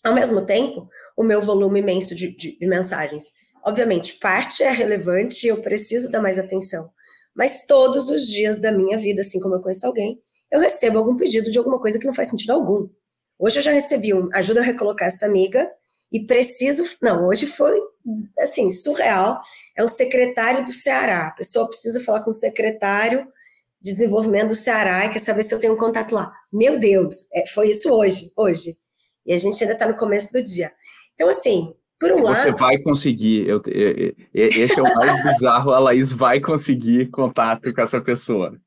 [0.05, 3.31] Ao mesmo tempo, o meu volume imenso de, de, de mensagens
[3.65, 6.91] Obviamente, parte é relevante e eu preciso dar mais atenção.
[7.35, 11.17] Mas todos os dias da minha vida, assim como eu conheço alguém, eu recebo algum
[11.17, 12.89] pedido de alguma coisa que não faz sentido algum.
[13.39, 15.69] Hoje eu já recebi um ajuda a recolocar essa amiga
[16.13, 16.85] e preciso.
[17.03, 17.77] Não, hoje foi
[18.39, 19.41] assim, surreal.
[19.77, 21.29] É o secretário do Ceará.
[21.29, 23.27] A pessoa precisa falar com o secretário
[23.81, 26.33] de desenvolvimento do Ceará e quer saber se eu tenho um contato lá.
[26.53, 28.77] Meu Deus, é, foi isso hoje, hoje.
[29.27, 30.73] E a gente ainda está no começo do dia.
[31.15, 32.59] Então, assim, por um Você lado...
[32.59, 33.49] vai conseguir.
[33.49, 33.63] Eu,
[34.33, 35.71] esse é o mais bizarro.
[35.71, 38.59] A Laís vai conseguir contato com essa pessoa.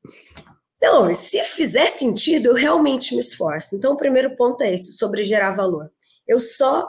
[0.80, 3.76] Não, se fizer sentido, eu realmente me esforço.
[3.76, 5.90] Então, o primeiro ponto é esse, sobre gerar valor.
[6.26, 6.88] Eu só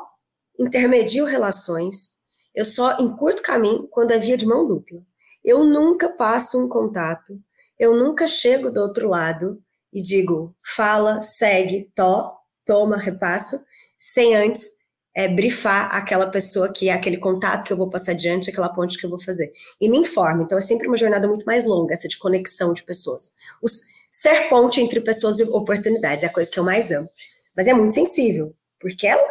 [0.60, 2.14] intermedio relações,
[2.56, 5.02] eu só encurto caminho quando é via de mão dupla.
[5.44, 7.40] Eu nunca passo um contato,
[7.80, 12.32] eu nunca chego do outro lado e digo, fala, segue, to,
[12.66, 13.60] toma, repasso,
[13.98, 14.79] sem antes
[15.16, 18.98] é, brifar aquela pessoa que é aquele contato que eu vou passar adiante, aquela ponte
[18.98, 19.52] que eu vou fazer.
[19.80, 20.44] E me informa.
[20.44, 23.32] Então, é sempre uma jornada muito mais longa, essa de conexão de pessoas.
[23.62, 27.10] Os, ser ponte entre pessoas e oportunidades é a coisa que eu mais amo.
[27.56, 29.24] Mas é muito sensível, porque ela,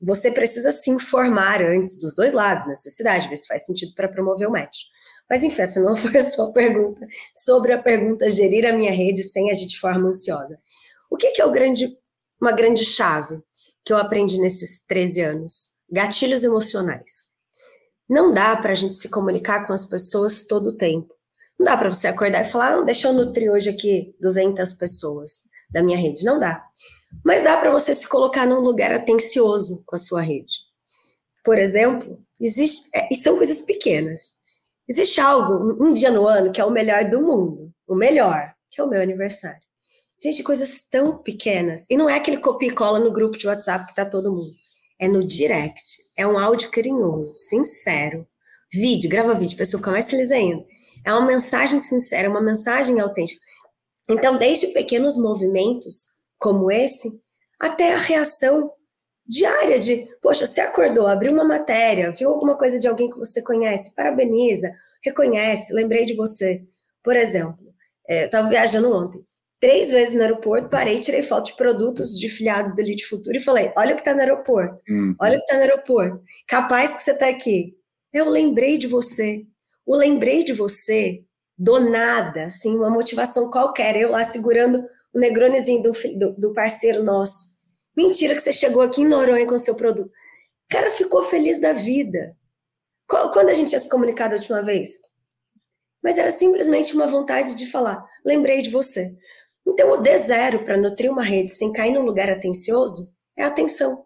[0.00, 4.48] você precisa se informar antes dos dois lados, necessidade, ver se faz sentido para promover
[4.48, 4.78] o match.
[5.28, 9.22] Mas enfim, essa não foi a sua pergunta sobre a pergunta gerir a minha rede
[9.22, 10.58] sem agir de forma ansiosa.
[11.10, 11.96] O que, que é o grande,
[12.40, 13.40] uma grande chave?
[13.86, 15.76] Que eu aprendi nesses 13 anos?
[15.88, 17.28] Gatilhos emocionais.
[18.08, 21.14] Não dá para a gente se comunicar com as pessoas todo o tempo.
[21.56, 25.44] Não dá para você acordar e falar, ah, deixa eu nutrir hoje aqui 200 pessoas
[25.70, 26.24] da minha rede.
[26.24, 26.64] Não dá.
[27.24, 30.54] Mas dá para você se colocar num lugar atencioso com a sua rede.
[31.44, 34.34] Por exemplo, existe, é, e são coisas pequenas.
[34.88, 37.72] Existe algo, um dia no ano, que é o melhor do mundo.
[37.86, 39.65] O melhor, que é o meu aniversário.
[40.22, 41.86] Gente, coisas tão pequenas.
[41.90, 44.50] E não é aquele copia e cola no grupo de WhatsApp que tá todo mundo.
[44.98, 45.82] É no direct.
[46.16, 48.26] É um áudio carinhoso, sincero.
[48.72, 50.64] Vídeo, grava vídeo, a pessoa fica mais feliz ainda.
[51.04, 53.40] É uma mensagem sincera, uma mensagem autêntica.
[54.08, 57.08] Então, desde pequenos movimentos como esse,
[57.60, 58.70] até a reação
[59.26, 63.42] diária de, poxa, você acordou, abriu uma matéria, viu alguma coisa de alguém que você
[63.42, 64.72] conhece, parabeniza,
[65.04, 66.62] reconhece, lembrei de você.
[67.02, 67.66] Por exemplo,
[68.08, 69.25] é, eu estava viajando ontem,
[69.60, 73.40] três vezes no aeroporto, parei, tirei foto de produtos de filiados do Elite Futuro e
[73.40, 75.14] falei, olha o que está no aeroporto, uhum.
[75.20, 77.74] olha o que está no aeroporto, capaz que você está aqui.
[78.12, 79.46] Eu lembrei de você.
[79.84, 81.22] O lembrei de você
[81.56, 87.02] do nada, assim, uma motivação qualquer, eu lá segurando o negronezinho do, do, do parceiro
[87.02, 87.56] nosso.
[87.96, 90.08] Mentira que você chegou aqui em Noronha com seu produto.
[90.08, 92.36] O cara ficou feliz da vida.
[93.06, 94.98] Quando a gente tinha se comunicado a última vez?
[96.02, 99.16] Mas era simplesmente uma vontade de falar, lembrei de você.
[99.66, 104.04] Então, o D0 para nutrir uma rede sem cair num lugar atencioso é atenção.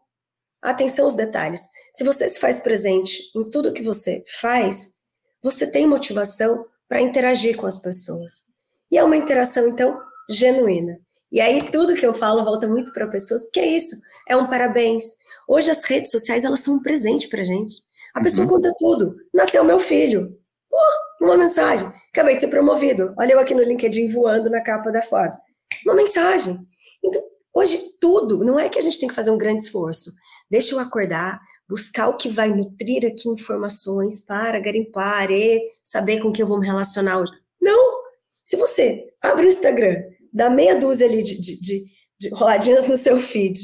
[0.62, 1.62] Atenção aos detalhes.
[1.92, 4.94] Se você se faz presente em tudo que você faz,
[5.42, 8.42] você tem motivação para interagir com as pessoas.
[8.90, 10.98] E é uma interação, então, genuína.
[11.32, 13.96] E aí tudo que eu falo volta muito para pessoas, porque é isso,
[14.28, 15.04] é um parabéns.
[15.46, 17.74] Hoje as redes sociais, elas são um presente para gente.
[18.14, 18.54] A pessoa uhum.
[18.54, 19.14] conta tudo.
[19.32, 20.36] Nasceu meu filho.
[20.72, 21.88] Uh, uma mensagem.
[22.12, 23.14] Acabei de ser promovido.
[23.18, 25.38] Olha eu aqui no LinkedIn voando na capa da foto.
[25.84, 26.58] Uma mensagem.
[27.02, 27.22] Então,
[27.54, 30.12] hoje tudo, não é que a gente tem que fazer um grande esforço.
[30.50, 36.32] Deixa eu acordar, buscar o que vai nutrir aqui informações para garimpar e saber com
[36.32, 37.32] quem eu vou me relacionar hoje.
[37.60, 38.00] Não!
[38.44, 41.84] Se você abre o Instagram, dá meia dúzia ali de, de, de,
[42.18, 43.58] de roladinhas no seu feed,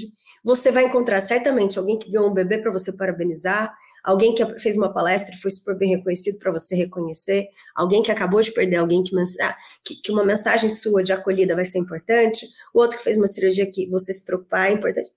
[0.45, 3.75] você vai encontrar certamente alguém que ganhou um bebê para você parabenizar,
[4.07, 8.13] alguém que fez uma palestra e foi super bem reconhecido para você reconhecer, alguém que
[8.13, 11.81] acabou de perder alguém que, ah, que, que, uma mensagem sua de acolhida vai ser
[11.81, 15.11] importante, o outro que fez uma cirurgia que você se preocupar é importante.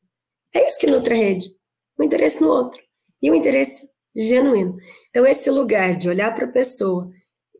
[0.54, 1.60] É isso que nutre a rede
[2.00, 2.82] o interesse no outro
[3.22, 4.78] e o interesse genuíno.
[5.10, 7.12] Então, esse lugar de olhar para a pessoa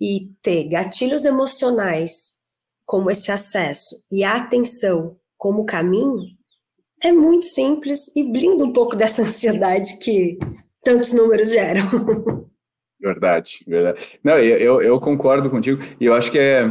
[0.02, 2.40] e ter gatilhos emocionais
[2.86, 6.18] como esse acesso e a atenção como caminho
[7.04, 10.40] é muito simples e blinda um pouco dessa ansiedade que
[10.90, 11.84] tantos números geram.
[13.00, 14.20] Verdade, verdade.
[14.24, 16.68] Não, eu, eu concordo contigo e eu acho que é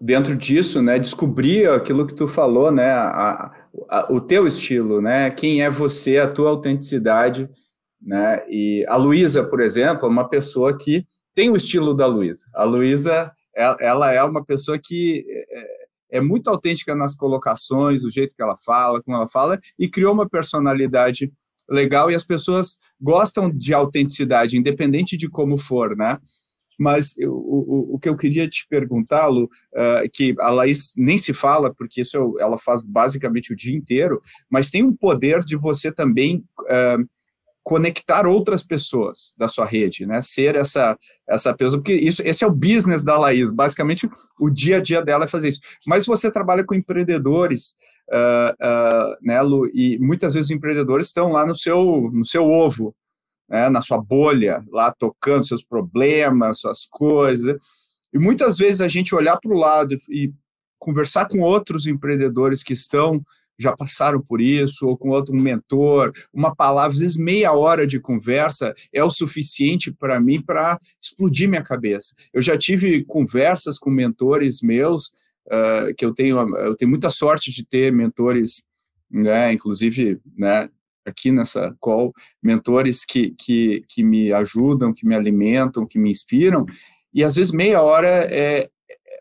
[0.00, 3.52] dentro disso, né, descobrir aquilo que tu falou, né, a,
[3.88, 7.48] a, o teu estilo, né, quem é você, a tua autenticidade,
[8.00, 12.46] né, e a Luísa, por exemplo, é uma pessoa que tem o estilo da Luísa.
[12.54, 15.24] A Luísa, ela, ela, é uma pessoa que
[16.10, 19.88] é, é muito autêntica nas colocações, o jeito que ela fala, como ela fala, e
[19.88, 21.30] criou uma personalidade
[21.70, 26.18] legal e as pessoas gostam de autenticidade, independente de como for, né?
[26.80, 31.18] mas eu, o, o que eu queria te perguntar, Lu, uh, que a Laís nem
[31.18, 35.56] se fala, porque isso ela faz basicamente o dia inteiro, mas tem um poder de
[35.56, 37.06] você também uh,
[37.62, 40.20] conectar outras pessoas da sua rede, né?
[40.22, 40.96] Ser essa
[41.28, 45.02] essa pessoa, porque isso, esse é o business da Laís, basicamente o dia a dia
[45.02, 45.60] dela é fazer isso.
[45.86, 47.74] Mas você trabalha com empreendedores,
[48.10, 52.44] uh, uh, né, Lu, e muitas vezes os empreendedores estão lá no seu no seu
[52.44, 52.94] ovo,
[53.48, 57.56] né, na sua bolha, lá tocando seus problemas, suas coisas.
[58.12, 60.32] E muitas vezes a gente olhar para o lado e
[60.78, 63.22] conversar com outros empreendedores que estão
[63.60, 68.00] já passaram por isso, ou com outro mentor, uma palavra, às vezes meia hora de
[68.00, 72.14] conversa é o suficiente para mim para explodir minha cabeça.
[72.32, 75.08] Eu já tive conversas com mentores meus,
[75.46, 78.64] uh, que eu tenho, eu tenho muita sorte de ter mentores,
[79.10, 80.70] né, inclusive, né,
[81.04, 86.64] aqui nessa call, mentores que, que, que me ajudam, que me alimentam, que me inspiram,
[87.12, 88.70] e às vezes meia hora é, é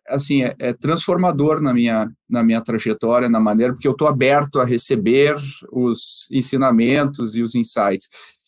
[0.09, 4.59] assim, é, é, transformador na minha, na minha trajetória, na maneira, porque eu estou aberto
[4.59, 5.35] a receber
[5.71, 8.07] os ensinamentos e os insights.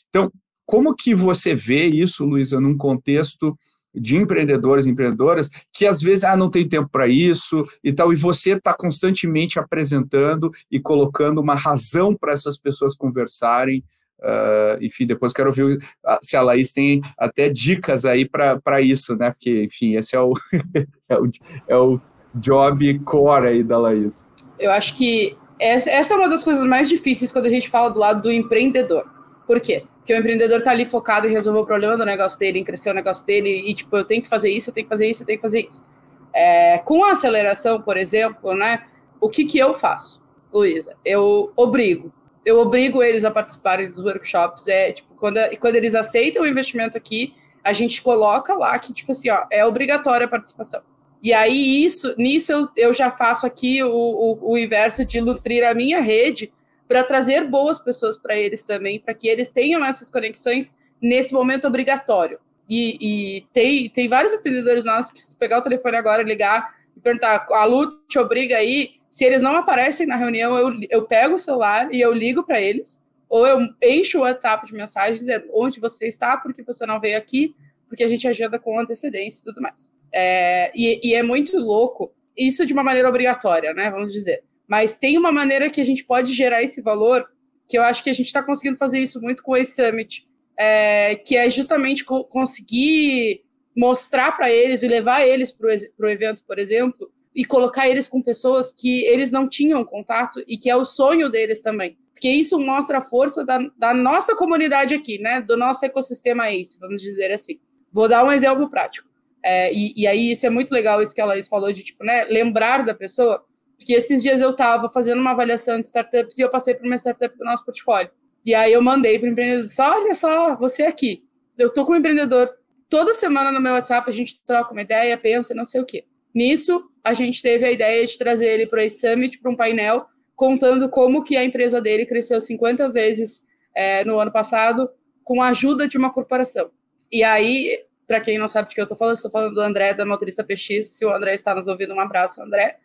[0.09, 0.31] Então,
[0.65, 3.57] como que você vê isso, Luísa, num contexto
[3.93, 8.13] de empreendedores e empreendedoras que às vezes ah, não tem tempo para isso e tal,
[8.13, 13.83] e você está constantemente apresentando e colocando uma razão para essas pessoas conversarem.
[14.21, 15.79] Uh, enfim, depois quero ouvir
[16.21, 19.31] se a Laís tem até dicas aí para isso, né?
[19.31, 20.33] Porque, enfim, esse é o,
[21.09, 21.31] é o,
[21.67, 21.99] é o
[22.35, 24.27] job core aí da Laís.
[24.59, 27.99] Eu acho que essa, é uma das coisas mais difíceis quando a gente fala do
[27.99, 29.05] lado do empreendedor.
[29.45, 29.83] Por quê?
[29.97, 32.89] Porque o empreendedor tá ali focado em resolver o problema do negócio dele, em crescer
[32.89, 35.23] o negócio dele, e tipo, eu tenho que fazer isso, eu tenho que fazer isso,
[35.23, 35.85] eu tenho que fazer isso.
[36.33, 38.85] É, com a aceleração, por exemplo, né?
[39.19, 40.95] O que que eu faço, Luísa?
[41.05, 42.11] Eu obrigo.
[42.45, 44.67] Eu obrigo eles a participarem dos workshops.
[44.67, 49.11] É, tipo, quando, quando eles aceitam o investimento aqui, a gente coloca lá que, tipo
[49.11, 50.81] assim, ó, é obrigatória a participação.
[51.21, 55.63] E aí, isso, nisso eu, eu já faço aqui o, o, o inverso de nutrir
[55.63, 56.51] a minha rede
[56.87, 61.67] para trazer boas pessoas para eles também, para que eles tenham essas conexões nesse momento
[61.67, 62.39] obrigatório.
[62.67, 66.99] E, e, tem, tem vários empreendedores nossos que, se pegar o telefone agora, ligar e
[66.99, 71.35] perguntar, a Lu te obriga aí, se eles não aparecem na reunião, eu, eu pego
[71.35, 75.49] o celular e eu ligo para eles, ou eu encho o WhatsApp de mensagens dizendo
[75.53, 77.53] onde você está, porque você não veio aqui,
[77.89, 79.91] porque a gente agenda com antecedência e tudo mais.
[80.13, 83.91] É, e, e é muito louco, isso de uma maneira obrigatória, né?
[83.91, 84.43] Vamos dizer.
[84.65, 87.29] Mas tem uma maneira que a gente pode gerar esse valor,
[87.67, 90.25] que eu acho que a gente está conseguindo fazer isso muito com esse Summit,
[90.57, 93.43] é, que é justamente co conseguir
[93.75, 98.21] mostrar para eles e levar eles para o evento, por exemplo, e colocar eles com
[98.21, 101.97] pessoas que eles não tinham contato e que é o sonho deles também.
[102.13, 105.41] Porque isso mostra a força da, da nossa comunidade aqui, né?
[105.41, 107.59] Do nosso ecossistema ACE, vamos dizer assim.
[107.91, 109.09] Vou dar um exemplo prático.
[109.43, 112.03] É, e, e, aí isso é muito legal, isso que a Laís falou, de tipo,
[112.03, 113.43] né, lembrar da pessoa,
[113.75, 116.95] porque esses dias eu estava fazendo uma avaliação de startups e eu passei por uma
[116.95, 118.11] startup do nosso portfólio.
[118.45, 121.23] E aí eu mandei para o empreendedor, olha só, você aqui.
[121.57, 122.51] Eu tô com um empreendedor
[122.87, 126.05] toda semana no meu WhatsApp, a gente troca uma ideia, pensa, não sei o quê.
[126.33, 130.05] Nisso, a gente teve a ideia de trazer ele para esse summit, para um painel,
[130.35, 133.43] contando como que a empresa dele cresceu 50 vezes
[133.75, 134.89] é, no ano passado
[135.23, 136.71] com a ajuda de uma corporação.
[137.11, 139.93] E aí, para quem não sabe de que eu estou falando, estou falando do André,
[139.93, 142.77] da Motorista PX, se o André está nos ouvindo, um abraço, André.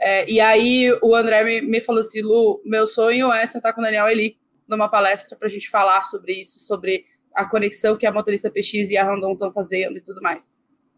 [0.00, 3.80] É, e aí, o André me, me falou assim, Lu, meu sonho é sentar com
[3.80, 8.06] o Daniel Eli numa palestra para a gente falar sobre isso, sobre a conexão que
[8.06, 10.50] a motorista PX e a Randon estão fazendo e tudo mais.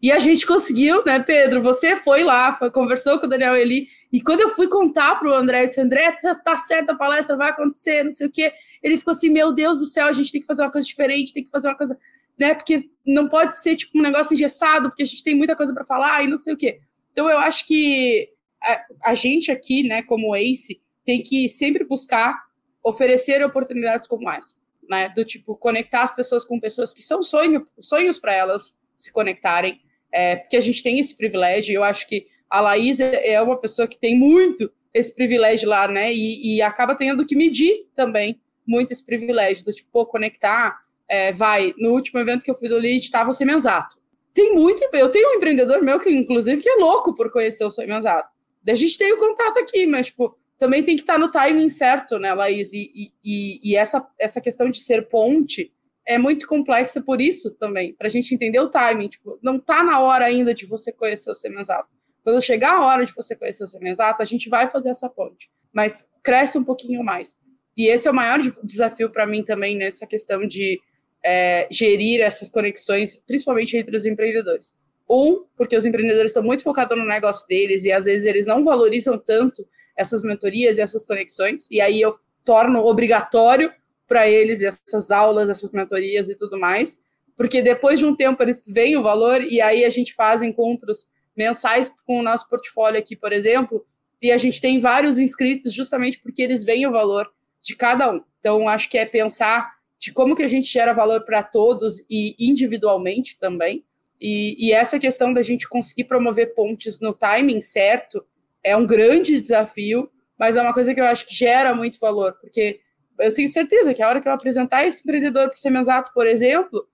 [0.03, 1.63] E a gente conseguiu, né, Pedro?
[1.63, 5.29] Você foi lá, foi, conversou com o Daniel Eli, e quando eu fui contar para
[5.29, 8.31] o André, eu disse, André, tá, tá certo, a palestra vai acontecer, não sei o
[8.31, 8.53] quê.
[8.83, 11.33] Ele ficou assim, meu Deus do céu, a gente tem que fazer uma coisa diferente,
[11.33, 11.99] tem que fazer uma coisa,
[12.39, 15.73] né, porque não pode ser, tipo, um negócio engessado, porque a gente tem muita coisa
[15.73, 16.81] para falar e não sei o quê.
[17.13, 18.29] Então, eu acho que
[18.63, 22.47] a, a gente aqui, né, como ACE, tem que sempre buscar
[22.83, 24.57] oferecer oportunidades como essa
[24.89, 25.09] né?
[25.11, 29.81] Do tipo, conectar as pessoas com pessoas que são sonho, sonhos para elas se conectarem,
[30.17, 33.61] é, porque a gente tem esse privilégio, eu acho que a Laís é, é uma
[33.61, 36.11] pessoa que tem muito esse privilégio lá, né?
[36.11, 40.79] E, e acaba tendo que medir também muito esse privilégio, do tipo, pô, conectar.
[41.07, 43.97] É, vai, no último evento que eu fui do Lead, estava o Semenzato.
[44.33, 47.71] Tem muito, eu tenho um empreendedor meu que, inclusive, que é louco por conhecer o
[47.71, 48.35] Semenzato.
[48.67, 52.19] A gente tem o contato aqui, mas, tipo, também tem que estar no timing certo,
[52.19, 52.73] né, Laís?
[52.73, 55.71] E, e, e essa, essa questão de ser ponte
[56.07, 59.09] é muito complexa por isso também, para a gente entender o timing.
[59.09, 61.95] Tipo, não está na hora ainda de você conhecer o semenzato.
[62.23, 65.51] Quando chegar a hora de você conhecer o semenzato, a gente vai fazer essa ponte,
[65.73, 67.37] mas cresce um pouquinho mais.
[67.77, 70.81] E esse é o maior desafio para mim também nessa questão de
[71.25, 74.75] é, gerir essas conexões, principalmente entre os empreendedores.
[75.09, 78.65] Um, porque os empreendedores estão muito focados no negócio deles e às vezes eles não
[78.65, 79.67] valorizam tanto
[79.97, 82.15] essas mentorias e essas conexões, e aí eu
[82.45, 83.73] torno obrigatório
[84.07, 86.99] para eles essas aulas, essas mentorias e tudo mais,
[87.37, 91.07] porque depois de um tempo eles veem o valor e aí a gente faz encontros
[91.37, 93.85] mensais com o nosso portfólio aqui, por exemplo,
[94.21, 98.23] e a gente tem vários inscritos justamente porque eles veem o valor de cada um.
[98.41, 102.35] Então, acho que é pensar de como que a gente gera valor para todos e
[102.39, 103.85] individualmente também.
[104.21, 108.25] E, e, essa questão da gente conseguir promover pontes no timing certo
[108.65, 112.33] é um grande desafio, mas é uma coisa que eu acho que gera muito valor,
[112.41, 112.81] porque
[113.21, 116.27] eu tenho certeza que a hora que eu apresentar esse empreendedor para o Semenzato, por
[116.27, 116.87] exemplo,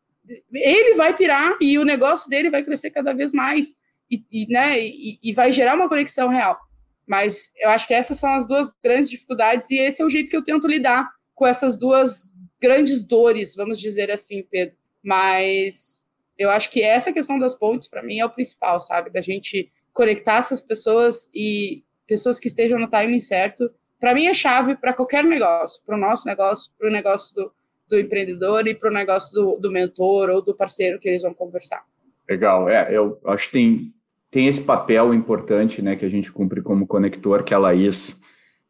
[0.53, 3.75] ele vai pirar e o negócio dele vai crescer cada vez mais
[4.11, 6.59] e, e né, e, e vai gerar uma conexão real.
[7.07, 10.31] Mas eu acho que essas são as duas grandes dificuldades e esse é o jeito
[10.31, 14.77] que eu tento lidar com essas duas grandes dores, vamos dizer assim, Pedro.
[15.03, 16.03] Mas
[16.39, 19.11] eu acho que essa questão das pontes, para mim, é o principal, sabe?
[19.11, 23.71] Da gente conectar essas pessoas e pessoas que estejam no timing certo,
[24.03, 27.53] para mim é chave para qualquer negócio, para o nosso negócio, para o negócio do,
[27.89, 31.33] do empreendedor e para o negócio do, do mentor ou do parceiro que eles vão
[31.33, 31.85] conversar.
[32.29, 33.95] Legal, é, eu acho que tem,
[34.29, 38.21] tem esse papel importante, né, que a gente cumpre como conector, que a Laís,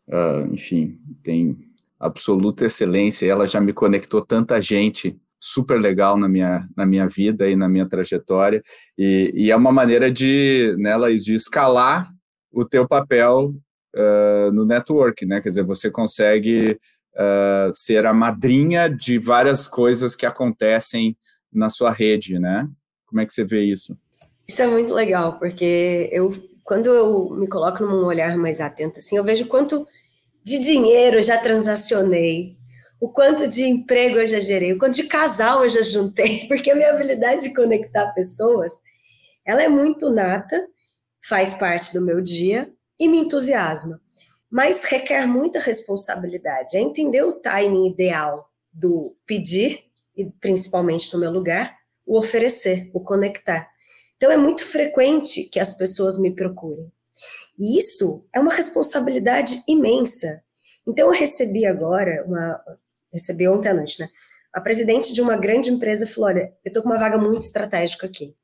[0.07, 1.57] uh, enfim, tem
[1.99, 7.49] absoluta excelência, ela já me conectou tanta gente super legal na minha, na minha vida
[7.49, 8.63] e na minha trajetória,
[8.99, 12.13] e, e é uma maneira de, né, Laís, de escalar
[12.53, 13.55] o teu papel
[13.95, 16.79] uh, no network, né, quer dizer, você consegue
[17.15, 21.17] uh, ser a madrinha de várias coisas que acontecem
[21.53, 22.67] na sua rede, né?
[23.07, 23.97] Como é que você vê isso?
[24.49, 26.31] Isso é muito legal, porque eu,
[26.65, 29.87] quando eu me coloco num olhar mais atento, assim, eu vejo quanto
[30.43, 32.57] de dinheiro eu já transacionei,
[33.01, 36.71] o quanto de emprego eu já gerei, o quanto de casal eu já juntei, porque
[36.71, 38.73] a minha habilidade de conectar pessoas,
[39.47, 40.67] ela é muito nata,
[41.25, 44.01] faz parte do meu dia e me entusiasma,
[44.51, 49.85] mas requer muita responsabilidade, é entender o timing ideal do pedir,
[50.17, 51.75] e principalmente no meu lugar,
[52.07, 53.69] o oferecer, o conectar.
[54.17, 56.93] Então é muito frequente que as pessoas me procurem.
[57.59, 60.43] E isso é uma responsabilidade imensa.
[60.87, 62.61] Então, eu recebi agora, uma,
[63.13, 64.09] recebi ontem à noite, né?
[64.53, 68.07] A presidente de uma grande empresa falou: Olha, eu tô com uma vaga muito estratégica
[68.07, 68.35] aqui.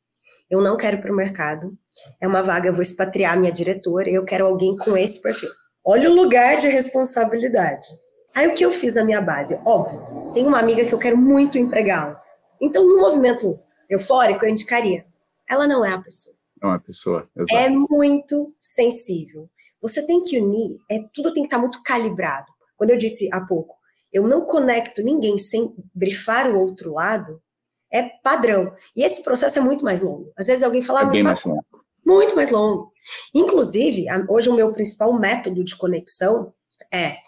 [0.49, 1.77] Eu não quero ir para o mercado.
[2.21, 5.51] É uma vaga, eu vou expatriar minha diretora, eu quero alguém com esse perfil.
[5.85, 7.89] Olha o lugar de responsabilidade.
[8.35, 9.59] Aí o que eu fiz na minha base?
[9.65, 12.21] Óbvio, tem uma amiga que eu quero muito empregá-la.
[12.61, 15.05] Então, no movimento eufórico, eu indicaria.
[15.49, 16.37] Ela não é a pessoa.
[16.63, 17.55] Não é a pessoa, exato.
[17.55, 19.49] É muito sensível.
[19.81, 22.47] Você tem que unir, é, tudo tem que estar muito calibrado.
[22.77, 23.77] Quando eu disse há pouco,
[24.13, 27.41] eu não conecto ninguém sem brifar o outro lado,
[27.93, 28.73] é padrão.
[28.95, 30.33] E esse processo é muito mais longo.
[30.37, 31.65] Às vezes alguém fala, é ah, bem mais longo.
[32.09, 32.91] Muito mais longo.
[33.35, 36.55] Inclusive, hoje o meu principal método de conexão
[36.93, 37.19] é,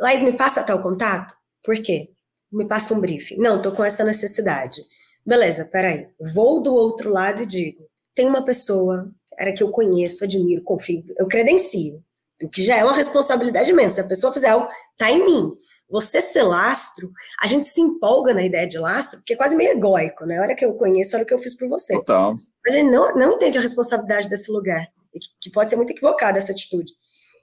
[0.00, 1.34] Laís, me passa tal contato?
[1.62, 2.10] Por quê?
[2.50, 3.36] Me passa um briefing.
[3.36, 4.80] Não, tô com essa necessidade.
[5.26, 6.08] Beleza, peraí.
[6.34, 11.02] Vou do outro lado e digo, tem uma pessoa era que eu conheço, admiro, confio,
[11.18, 12.02] eu credencio.
[12.42, 13.96] O que já é uma responsabilidade imensa.
[13.96, 15.50] Se a pessoa fizer algo, tá em mim.
[15.88, 17.10] Você ser lastro,
[17.40, 20.40] a gente se empolga na ideia de lastro, porque é quase meio egóico, né?
[20.40, 21.94] Olha que eu conheço, olha o que eu fiz por você.
[21.94, 22.38] Total.
[22.64, 24.86] Mas gente não, não entende a responsabilidade desse lugar,
[25.40, 26.92] que pode ser muito equivocada essa atitude.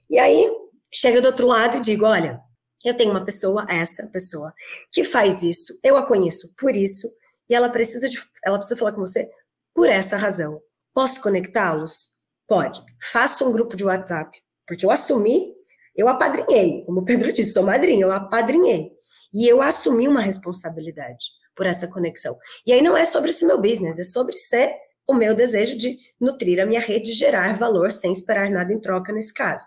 [0.08, 0.50] E aí,
[0.92, 2.40] chega do outro lado e digo, olha,
[2.84, 4.52] eu tenho uma pessoa, essa pessoa,
[4.92, 7.08] que faz isso, eu a conheço por isso,
[7.48, 9.28] e ela precisa, de, ela precisa falar com você
[9.74, 10.60] por essa razão.
[10.94, 12.18] Posso conectá-los?
[12.46, 12.80] Pode.
[13.12, 14.30] Faça um grupo de WhatsApp,
[14.66, 15.58] porque eu assumi
[15.98, 18.92] eu apadrinhei, como o Pedro disse, sou madrinha, eu apadrinhei.
[19.34, 22.36] E eu assumi uma responsabilidade por essa conexão.
[22.64, 24.72] E aí não é sobre esse meu business, é sobre ser
[25.08, 29.10] o meu desejo de nutrir a minha rede, gerar valor sem esperar nada em troca
[29.10, 29.66] nesse caso.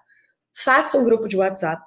[0.54, 1.82] Faça um grupo de WhatsApp.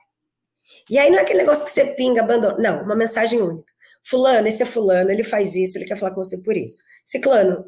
[0.90, 2.58] E aí não é aquele negócio que você pinga, abandona.
[2.58, 3.72] Não, uma mensagem única.
[4.02, 6.82] Fulano, esse é fulano, ele faz isso, ele quer falar com você por isso.
[7.04, 7.64] Ciclano,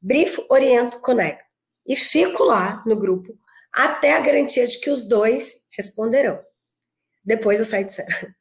[0.00, 1.44] brifo, oriento, conecto.
[1.86, 3.38] E fico lá no grupo
[3.72, 6.40] até a garantia de que os dois responderão.
[7.24, 8.08] Depois eu saio de cena.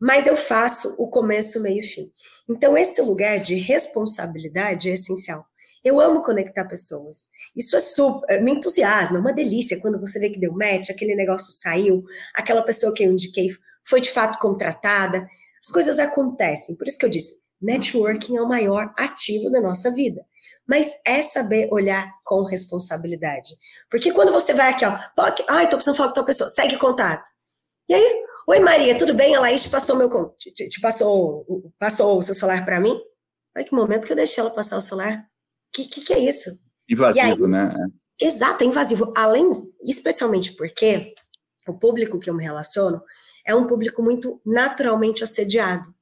[0.00, 2.10] Mas eu faço o começo, meio e fim.
[2.48, 5.46] Então, esse lugar de responsabilidade é essencial.
[5.84, 7.26] Eu amo conectar pessoas.
[7.56, 11.14] Isso é super, me entusiasma, é uma delícia quando você vê que deu match, aquele
[11.14, 12.04] negócio saiu,
[12.34, 13.48] aquela pessoa que eu indiquei
[13.84, 15.26] foi de fato contratada.
[15.64, 16.76] As coisas acontecem.
[16.76, 20.24] Por isso que eu disse, networking é o maior ativo da nossa vida
[20.66, 23.54] mas é saber olhar com responsabilidade.
[23.90, 24.96] Porque quando você vai aqui, ó,
[25.48, 27.28] ai, tô precisando falar com tal pessoa, segue contato.
[27.88, 29.34] E aí, oi Maria, tudo bem?
[29.34, 30.08] A Laís te passou meu
[30.38, 31.44] te, te passou,
[31.78, 32.98] passou o seu celular para mim?
[33.56, 35.26] Olha que momento que eu deixei ela passar o celular.
[35.72, 36.50] Que que, que é isso?
[36.88, 37.74] Invasivo, aí, né?
[38.20, 39.12] Exato, é invasivo.
[39.16, 39.50] Além,
[39.82, 41.14] especialmente porque
[41.66, 43.02] o público que eu me relaciono
[43.46, 45.92] é um público muito naturalmente assediado.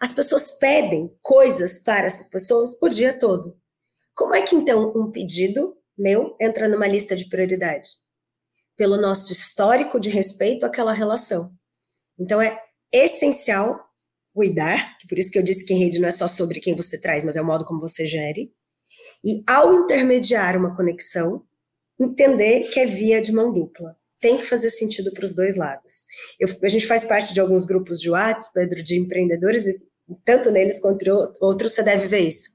[0.00, 3.56] As pessoas pedem coisas para essas pessoas o dia todo.
[4.14, 7.88] Como é que então um pedido meu entra numa lista de prioridade?
[8.76, 11.52] Pelo nosso histórico de respeito àquela relação.
[12.18, 12.60] Então é
[12.92, 13.80] essencial
[14.32, 17.22] cuidar, por isso que eu disse que rede não é só sobre quem você traz,
[17.22, 18.52] mas é o modo como você gere.
[19.24, 21.42] E ao intermediar uma conexão,
[21.98, 23.88] entender que é via de mão dupla.
[24.20, 26.04] Tem que fazer sentido para os dois lados.
[26.38, 29.80] Eu, a gente faz parte de alguns grupos de WhatsApp, Pedro, de empreendedores, e
[30.24, 31.04] tanto neles quanto
[31.40, 32.54] outros você deve ver isso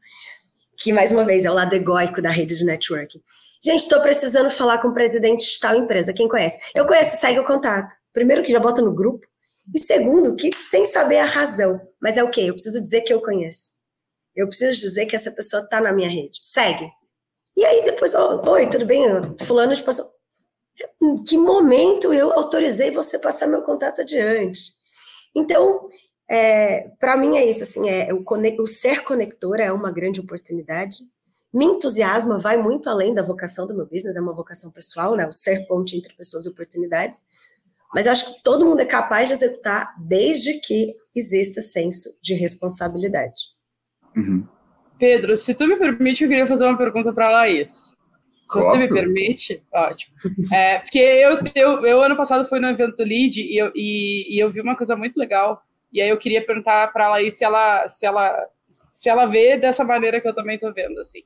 [0.79, 3.21] que mais uma vez é o lado egóico da rede de networking.
[3.63, 6.13] Gente, estou precisando falar com o presidente de tal empresa.
[6.13, 6.57] Quem conhece?
[6.73, 7.93] Eu conheço, segue o contato.
[8.13, 9.27] Primeiro que já bota no grupo.
[9.75, 11.79] E segundo, que sem saber a razão.
[12.01, 12.41] Mas é o quê?
[12.41, 13.78] Eu preciso dizer que eu conheço.
[14.39, 16.39] Eu preciso dizer que essa pessoa está na minha rede.
[16.41, 16.89] Segue.
[17.57, 19.03] E aí depois, oi, tudo bem?
[19.41, 20.05] Fulano te passou.
[21.03, 24.61] Em que momento eu autorizei você passar meu contato adiante?
[25.35, 25.89] Então,
[26.29, 28.23] é, para mim é isso, assim, é o,
[28.61, 30.99] o ser conector é uma grande oportunidade.
[31.53, 35.27] Me entusiasma, vai muito além da vocação do meu business, é uma vocação pessoal, né?
[35.27, 37.19] O ser ponte entre pessoas e oportunidades.
[37.93, 42.35] Mas eu acho que todo mundo é capaz de executar desde que exista senso de
[42.35, 43.58] responsabilidade.
[44.15, 44.45] Uhum.
[44.97, 47.97] Pedro, se tu me permite, eu queria fazer uma pergunta para a Laís.
[48.51, 50.15] Se você me permite, ótimo.
[50.51, 54.35] É, porque eu, eu, eu, ano passado, fui no evento do Lead e eu, e,
[54.35, 57.31] e eu vi uma coisa muito legal e aí eu queria perguntar para ela aí
[57.31, 61.23] se ela, se ela, se ela vê dessa maneira que eu também estou vendo, assim.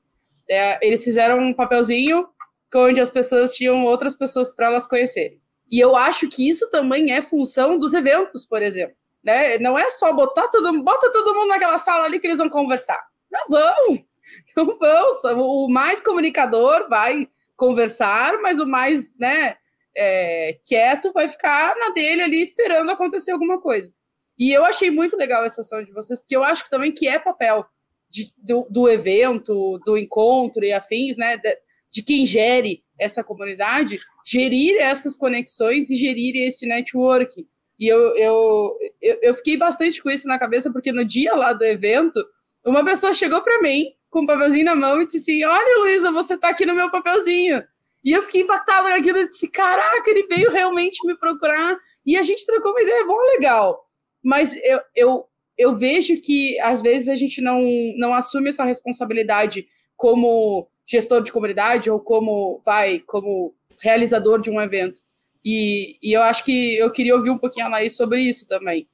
[0.50, 2.28] É, eles fizeram um papelzinho
[2.76, 5.40] onde as pessoas tinham outras pessoas para elas conhecerem.
[5.70, 8.96] E eu acho que isso também é função dos eventos, por exemplo.
[9.24, 9.58] Né?
[9.60, 13.02] Não é só botar todo, bota todo mundo naquela sala ali que eles vão conversar.
[13.32, 14.06] Não vão,
[14.58, 15.40] não vão.
[15.40, 19.56] O mais comunicador vai conversar, mas o mais né,
[19.96, 23.94] é, quieto vai ficar na dele ali esperando acontecer alguma coisa.
[24.38, 27.08] E eu achei muito legal essa ação de vocês, porque eu acho que também que
[27.08, 27.66] é papel
[28.10, 31.38] de, do, do, evento, do encontro e afins, né?
[31.38, 31.58] De,
[31.92, 37.48] de quem gere essa comunidade, gerir essas conexões e gerir esse network.
[37.84, 41.52] E eu, eu, eu, eu fiquei bastante com isso na cabeça, porque no dia lá
[41.52, 42.18] do evento,
[42.66, 46.10] uma pessoa chegou para mim com um papelzinho na mão e disse assim: Olha, Luísa,
[46.10, 47.62] você está aqui no meu papelzinho.
[48.02, 51.78] E eu fiquei impactada com aquilo e disse: Caraca, ele veio realmente me procurar.
[52.06, 53.86] E a gente trocou uma ideia bom legal.
[54.24, 55.26] Mas eu, eu,
[55.58, 57.62] eu vejo que às vezes a gente não,
[57.98, 59.68] não assume essa responsabilidade
[59.98, 65.02] como gestor de comunidade ou como vai como realizador de um evento.
[65.44, 68.88] E, e eu acho que eu queria ouvir um pouquinho a Laís sobre isso também.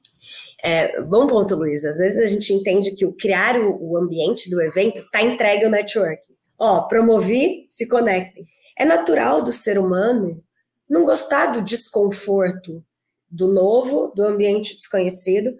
[0.62, 1.84] É, bom ponto, Luiz.
[1.84, 5.64] Às vezes a gente entende que o criar o, o ambiente do evento está entregue
[5.64, 6.20] ao network.
[6.58, 8.44] Ó, promovi, se conectem.
[8.78, 10.42] É natural do ser humano
[10.88, 12.84] não gostar do desconforto
[13.30, 15.56] do novo, do ambiente desconhecido.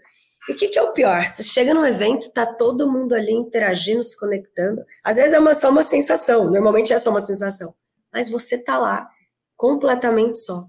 [0.49, 1.27] E o que, que, é o pior?
[1.27, 4.85] Você chega num evento, tá todo mundo ali interagindo, se conectando.
[5.05, 7.75] Às vezes é uma, só uma sensação, normalmente é só uma sensação.
[8.13, 9.09] Mas você tá lá,
[9.57, 10.65] completamente só.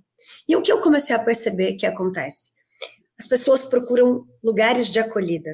[0.48, 2.52] E o que eu comecei a perceber que acontece?
[3.20, 5.52] As pessoas procuram lugares de acolhida.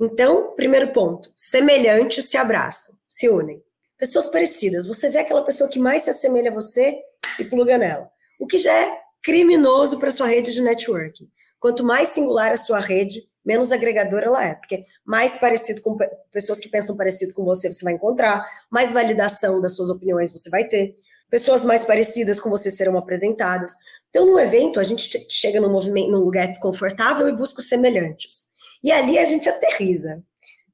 [0.00, 3.62] Então, primeiro ponto, semelhantes se abraçam, se unem.
[3.98, 6.98] Pessoas parecidas, você vê aquela pessoa que mais se assemelha a você
[7.38, 8.10] e pluga nela.
[8.38, 11.28] O que já é criminoso para sua rede de networking.
[11.58, 15.96] Quanto mais singular a sua rede, menos agregadora ela é, porque mais parecido com
[16.30, 20.50] pessoas que pensam parecido com você você vai encontrar, mais validação das suas opiniões você
[20.50, 20.94] vai ter,
[21.30, 23.74] pessoas mais parecidas com você serão apresentadas.
[24.16, 28.46] Então, no evento, a gente chega num movimento, num lugar desconfortável e busca os semelhantes.
[28.82, 30.24] E ali a gente aterriza,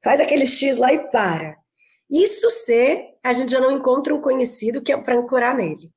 [0.00, 1.56] faz aquele X lá e para.
[2.08, 5.90] Isso se a gente já não encontra um conhecido que é para ancorar nele.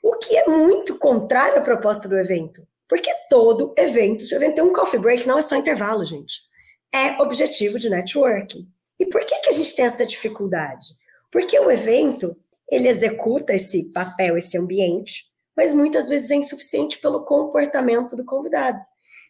[0.00, 2.64] O que é muito contrário à proposta do evento.
[2.88, 6.34] Porque todo evento, se o evento tem um coffee break, não é só intervalo, gente.
[6.94, 8.68] É objetivo de networking.
[9.00, 10.86] E por que, que a gente tem essa dificuldade?
[11.32, 12.36] Porque o evento,
[12.70, 18.78] ele executa esse papel, esse ambiente, mas muitas vezes é insuficiente pelo comportamento do convidado.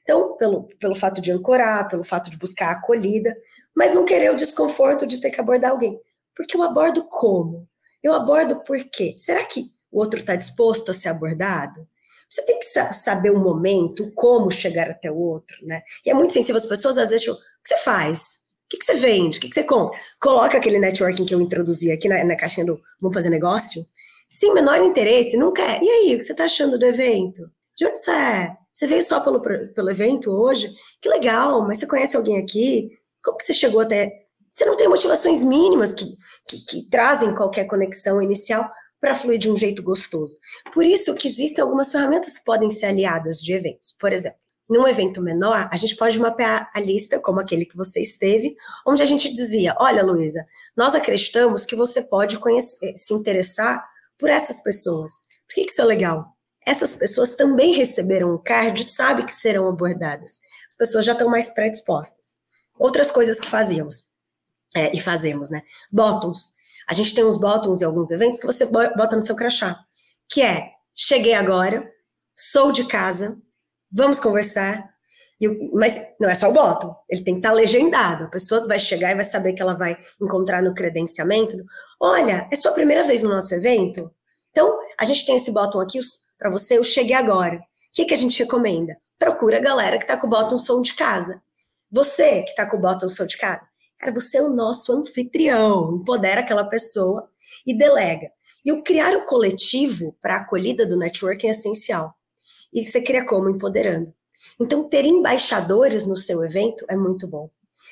[0.03, 3.37] Então, pelo, pelo fato de ancorar, pelo fato de buscar a acolhida,
[3.75, 5.99] mas não querer o desconforto de ter que abordar alguém.
[6.35, 7.69] Porque eu abordo como?
[8.03, 9.15] Eu abordo por quê?
[9.17, 11.87] Será que o outro está disposto a ser abordado?
[12.29, 15.83] Você tem que saber o momento, como chegar até o outro, né?
[16.05, 18.43] E é muito sensível as pessoas, às vezes, o que você faz?
[18.65, 19.37] O que, você vende?
[19.37, 19.99] O que, que você compra?
[20.19, 23.85] Coloca aquele networking que eu introduzi aqui na, na caixinha do Vamos Fazer Negócio.
[24.33, 25.83] Sem menor interesse, não quer.
[25.83, 27.51] E aí, o que você está achando do evento?
[27.77, 28.57] De onde você é?
[28.73, 30.75] Você veio só pelo, pelo evento hoje?
[31.03, 32.89] Que legal, mas você conhece alguém aqui?
[33.23, 34.11] Como que você chegou até...
[34.51, 36.17] Você não tem motivações mínimas que,
[36.49, 38.67] que, que trazem qualquer conexão inicial
[38.99, 40.39] para fluir de um jeito gostoso.
[40.73, 43.95] Por isso que existem algumas ferramentas que podem ser aliadas de eventos.
[44.01, 48.01] Por exemplo, num evento menor, a gente pode mapear a lista, como aquele que você
[48.01, 48.57] esteve,
[48.87, 53.92] onde a gente dizia: Olha, Luísa, nós acreditamos que você pode conhecer, se interessar
[54.23, 55.15] por essas pessoas.
[55.49, 56.37] Por que, que isso é legal?
[56.65, 60.39] Essas pessoas também receberam um card e sabem que serão abordadas.
[60.71, 62.39] As pessoas já estão mais predispostas.
[62.79, 64.13] Outras coisas que fazíamos
[64.77, 65.63] é, e fazemos, né?
[65.91, 66.53] Bottoms.
[66.89, 69.85] A gente tem uns bottoms em alguns eventos que você bota no seu crachá,
[70.31, 71.91] que é: cheguei agora,
[72.33, 73.37] sou de casa,
[73.91, 74.89] vamos conversar.
[75.73, 78.25] Mas não é só o bottom, ele tem que estar legendado.
[78.25, 81.57] A pessoa vai chegar e vai saber que ela vai encontrar no credenciamento.
[82.01, 84.11] Olha, é sua primeira vez no nosso evento?
[84.51, 85.99] Então, a gente tem esse bottom aqui
[86.39, 87.57] para você, eu cheguei agora.
[87.57, 87.61] O
[87.95, 88.97] que, que a gente recomenda?
[89.19, 91.43] Procura a galera que está com o bottom sou de casa.
[91.91, 93.63] Você que está com o bottom sou de casa,
[94.03, 97.31] Cara, você é o nosso anfitrião, empodera aquela pessoa
[97.65, 98.33] e delega.
[98.65, 102.13] E o criar o coletivo para a acolhida do networking é essencial.
[102.75, 103.49] E você cria como?
[103.49, 104.13] Empoderando.
[104.61, 107.51] Então, ter embaixadores no seu evento é muito bom.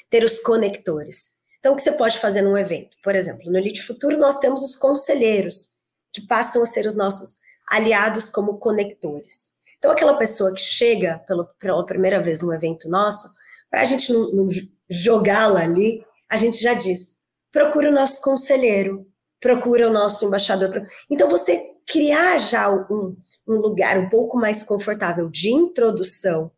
[0.09, 1.41] Ter os conectores.
[1.59, 2.97] Então, o que você pode fazer num evento?
[3.03, 5.81] Por exemplo, no Elite Futuro, nós temos os conselheiros,
[6.13, 7.39] que passam a ser os nossos
[7.69, 9.61] aliados como conectores.
[9.79, 13.29] Então, aquela pessoa que chega pelo, pela primeira vez num evento nosso,
[13.71, 14.49] para a gente não, não
[14.89, 17.19] jogá-la ali, a gente já diz:
[17.53, 19.07] procura o nosso conselheiro,
[19.41, 20.87] procura o nosso embaixador.
[21.11, 21.61] Então, você
[21.91, 23.17] criar já um,
[23.49, 26.51] um lugar um pouco mais confortável de introdução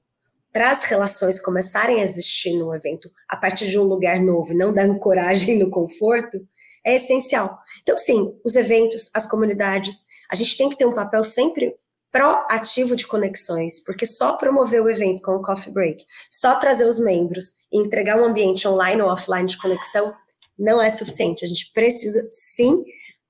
[0.52, 4.72] para as relações começarem a existir no evento a partir de um lugar novo, não
[4.72, 6.46] da ancoragem no conforto,
[6.84, 7.58] é essencial.
[7.80, 11.74] Então, sim, os eventos, as comunidades, a gente tem que ter um papel sempre
[12.10, 16.98] proativo de conexões, porque só promover o evento com o coffee break, só trazer os
[16.98, 20.12] membros e entregar um ambiente online ou offline de conexão
[20.58, 21.44] não é suficiente.
[21.44, 22.82] A gente precisa sim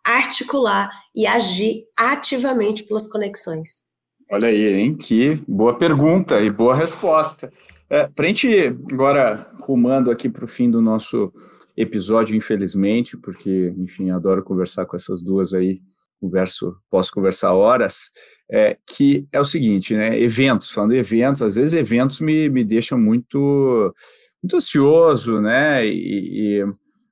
[0.05, 3.83] articular e agir ativamente pelas conexões.
[4.31, 4.97] Olha aí, hein?
[4.97, 7.53] Que boa pergunta e boa resposta.
[7.89, 8.49] É, para a gente
[8.91, 11.33] agora rumando aqui para o fim do nosso
[11.77, 15.81] episódio, infelizmente, porque, enfim, adoro conversar com essas duas aí
[16.23, 18.11] converso, posso conversar horas,
[18.51, 20.18] é, que é o seguinte, né?
[20.20, 23.93] Eventos, falando de eventos, às vezes eventos me, me deixam muito,
[24.41, 25.85] muito ansioso, né?
[25.85, 26.64] E, e,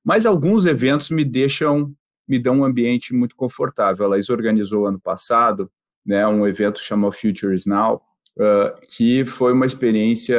[0.04, 1.94] mas alguns eventos me deixam,
[2.26, 4.06] me dão um ambiente muito confortável.
[4.06, 5.70] A Laís organizou ano passado,
[6.04, 6.26] né?
[6.26, 8.02] Um evento chamado Future is Now,
[8.38, 10.38] uh, que foi uma experiência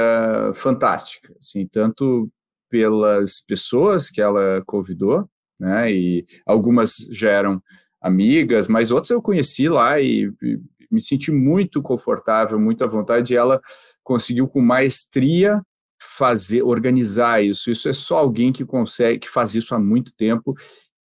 [0.54, 2.30] fantástica, assim, tanto
[2.70, 5.92] pelas pessoas que ela convidou, né?
[5.92, 7.62] E algumas já eram
[8.02, 10.60] amigas, mas outras eu conheci lá e, e
[10.90, 13.34] me senti muito confortável, muito à vontade.
[13.34, 13.62] E ela
[14.04, 15.62] conseguiu com maestria
[16.02, 17.70] fazer, organizar isso.
[17.70, 20.56] Isso é só alguém que consegue, que faz isso há muito tempo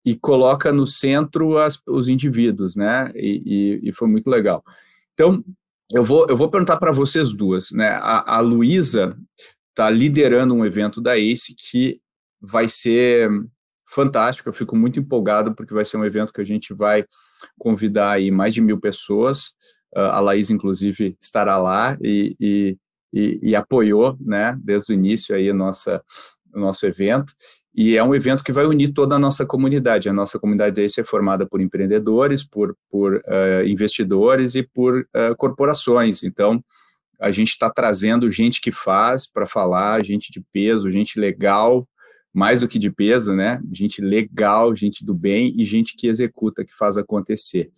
[0.04, 3.12] e coloca no centro as, os indivíduos, né?
[3.14, 3.42] E,
[3.84, 4.64] e, e, foi muito legal.
[5.12, 5.44] Então,
[5.92, 7.90] eu vou, eu vou perguntar para vocês duas, né?
[8.00, 9.16] A, a Luísa
[9.70, 12.00] está liderando um evento da ACE que
[12.40, 13.28] vai ser
[13.86, 17.04] fantástico, eu fico muito empolgado porque vai ser um evento que a gente vai
[17.58, 19.54] convidar aí mais de mil pessoas,
[19.94, 22.76] uh, a Laís, inclusive, estará lá e, e,
[23.12, 26.02] e, e apoiou, né, desde o início aí nossa,
[26.54, 27.32] o nosso evento,
[27.74, 30.08] e é um evento que vai unir toda a nossa comunidade.
[30.08, 35.36] A nossa comunidade aí é formada por empreendedores, por, por uh, investidores e por uh,
[35.36, 36.22] corporações.
[36.22, 36.64] Então,
[37.20, 41.86] a gente está trazendo gente que faz para falar, gente de peso, gente legal,
[42.32, 43.60] mais do que de peso, né?
[43.70, 47.70] Gente legal, gente do bem e gente que executa, que faz acontecer.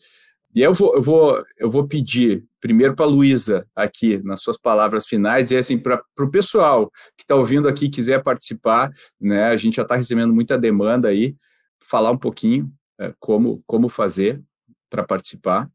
[0.59, 4.59] E eu vou, eu vou, eu vou pedir primeiro para a Luísa aqui, nas suas
[4.59, 8.91] palavras finais, e assim, para o pessoal que está ouvindo aqui quiser participar,
[9.21, 9.45] né?
[9.45, 11.37] A gente já está recebendo muita demanda aí,
[11.81, 12.69] falar um pouquinho
[13.01, 14.43] é, como, como fazer
[14.91, 15.71] para participar,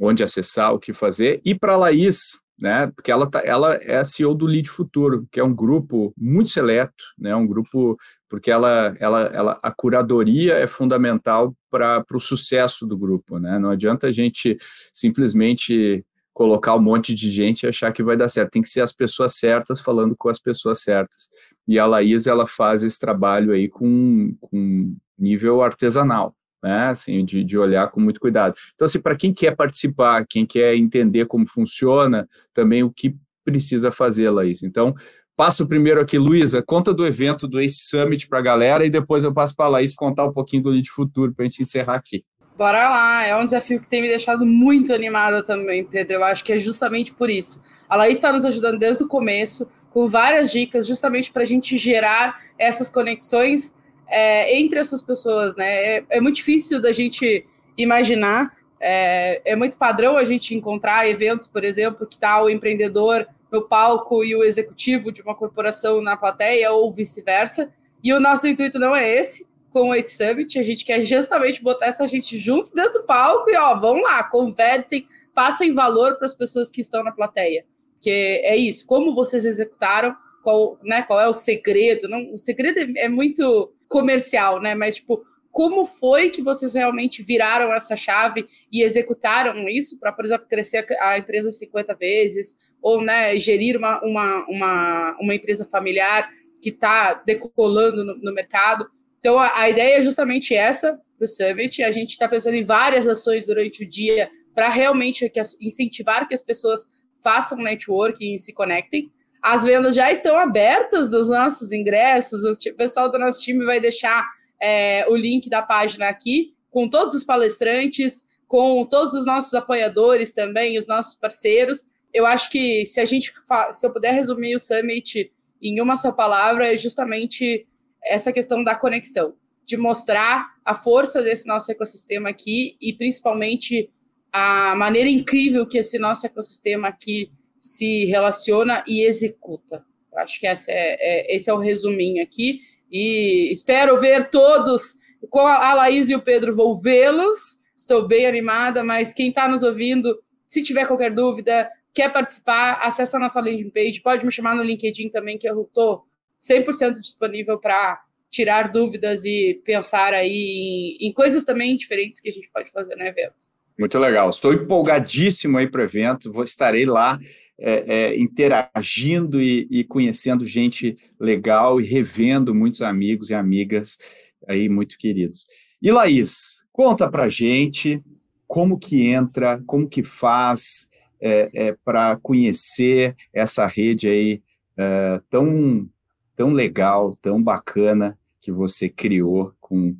[0.00, 1.42] onde acessar, o que fazer.
[1.44, 2.86] E para a Laís, né?
[2.94, 6.50] Porque ela, tá, ela é a CEO do Lead Futuro, que é um grupo muito
[6.50, 7.34] seleto, né?
[7.34, 7.96] Um grupo
[8.28, 13.58] porque ela, ela, ela a curadoria é fundamental para o sucesso do grupo, né?
[13.58, 14.56] Não adianta a gente
[14.92, 18.50] simplesmente colocar um monte de gente e achar que vai dar certo.
[18.50, 21.28] Tem que ser as pessoas certas falando com as pessoas certas.
[21.66, 26.34] E a Laís, ela faz esse trabalho aí com, com nível artesanal,
[26.64, 28.56] né, assim, de, de olhar com muito cuidado.
[28.74, 33.92] Então, assim, para quem quer participar, quem quer entender como funciona, também o que precisa
[33.92, 34.62] fazer, Laís.
[34.62, 34.94] Então,
[35.36, 39.24] passo primeiro aqui, Luísa, conta do evento do Ace Summit para a galera e depois
[39.24, 41.96] eu passo para a Laís contar um pouquinho do Lead Futuro para a gente encerrar
[41.96, 42.24] aqui.
[42.56, 46.14] Bora lá, é um desafio que tem me deixado muito animada também, Pedro.
[46.14, 47.60] Eu acho que é justamente por isso.
[47.86, 51.76] A Laís está nos ajudando desde o começo, com várias dicas, justamente para a gente
[51.76, 53.74] gerar essas conexões
[54.06, 55.96] é, entre essas pessoas, né?
[55.96, 57.46] É, é, muito difícil da gente
[57.76, 58.54] imaginar.
[58.80, 63.62] É, é, muito padrão a gente encontrar eventos, por exemplo, que está o empreendedor no
[63.62, 67.72] palco e o executivo de uma corporação na plateia, ou vice-versa.
[68.02, 70.58] E o nosso intuito não é esse com esse Summit.
[70.58, 74.22] A gente quer justamente botar essa gente junto dentro do palco e, ó, vão lá,
[74.22, 77.64] conversem, passem valor para as pessoas que estão na plateia.
[77.94, 82.06] Porque é isso, como vocês executaram, qual, né, qual é o segredo.
[82.06, 84.74] Não, o segredo é, é muito comercial, né?
[84.74, 90.24] Mas, tipo, como foi que vocês realmente viraram essa chave e executaram isso para, por
[90.24, 96.28] exemplo, crescer a empresa 50 vezes, ou né, gerir uma, uma, uma, uma empresa familiar
[96.60, 98.86] que está decolando no, no, mercado.
[99.20, 101.82] Então, a, a, ideia é justamente essa do Summit.
[101.82, 106.34] A gente está pensando em várias ações durante o dia para realmente que incentivar que
[106.34, 106.90] as pessoas
[107.22, 109.10] façam networking e se conectem.
[109.44, 112.44] As vendas já estão abertas dos nossos ingressos.
[112.44, 114.26] O pessoal do nosso time vai deixar
[114.58, 120.32] é, o link da página aqui, com todos os palestrantes, com todos os nossos apoiadores
[120.32, 121.84] também, os nossos parceiros.
[122.10, 123.34] Eu acho que se a gente,
[123.74, 125.30] se eu puder resumir o Summit
[125.60, 127.66] em uma só palavra, é justamente
[128.02, 129.34] essa questão da conexão,
[129.66, 133.90] de mostrar a força desse nosso ecossistema aqui e principalmente
[134.32, 137.30] a maneira incrível que esse nosso ecossistema aqui
[137.64, 139.82] se relaciona e executa.
[140.16, 142.60] Acho que é, é, esse é o resuminho aqui.
[142.92, 144.96] E espero ver todos.
[145.30, 147.58] Com a Laís e o Pedro, vou vê-los.
[147.74, 153.16] Estou bem animada, mas quem está nos ouvindo, se tiver qualquer dúvida, quer participar, acessa
[153.16, 154.02] a nossa landing page.
[154.02, 156.04] Pode me chamar no LinkedIn também, que eu estou
[156.38, 157.98] 100% disponível para
[158.30, 162.94] tirar dúvidas e pensar aí em, em coisas também diferentes que a gente pode fazer
[162.94, 163.53] no evento.
[163.78, 164.30] Muito legal.
[164.30, 166.32] Estou empolgadíssimo aí para o evento.
[166.32, 167.18] Vou estarei lá
[167.58, 173.98] é, é, interagindo e, e, conhecendo gente legal e revendo muitos amigos e amigas
[174.46, 175.46] aí muito queridos.
[175.82, 178.02] E Laís, conta para gente
[178.46, 180.88] como que entra, como que faz
[181.20, 184.42] é, é para conhecer essa rede aí
[184.76, 185.88] é, tão
[186.36, 189.96] tão legal, tão bacana que você criou com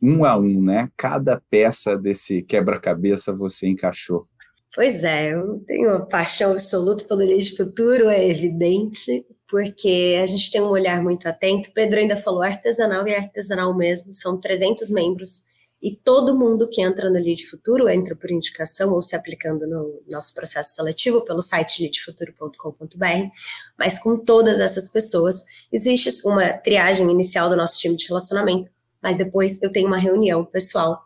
[0.00, 0.90] um a um, né?
[0.96, 4.26] Cada peça desse quebra-cabeça você encaixou.
[4.74, 10.50] Pois é, eu tenho uma paixão absoluta pelo de Futuro, é evidente, porque a gente
[10.50, 11.72] tem um olhar muito atento.
[11.72, 15.48] Pedro ainda falou artesanal e artesanal mesmo, são 300 membros
[15.80, 20.02] e todo mundo que entra no Lead Futuro entra por indicação ou se aplicando no
[20.10, 23.30] nosso processo seletivo pelo site leadfuturo.com.br,
[23.78, 28.70] mas com todas essas pessoas existe uma triagem inicial do nosso time de relacionamento,
[29.02, 31.00] mas depois eu tenho uma reunião pessoal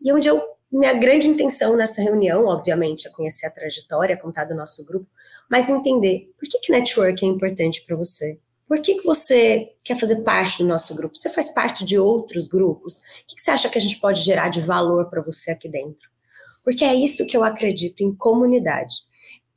[0.00, 0.40] e onde eu
[0.72, 5.06] minha grande intenção nessa reunião, obviamente, é conhecer a trajetória, contar do nosso grupo,
[5.50, 8.38] mas entender por que que network é importante para você,
[8.70, 11.16] por que, que você quer fazer parte do nosso grupo?
[11.16, 12.98] Você faz parte de outros grupos?
[12.98, 15.68] O que, que você acha que a gente pode gerar de valor para você aqui
[15.68, 16.08] dentro?
[16.62, 18.94] Porque é isso que eu acredito em comunidade.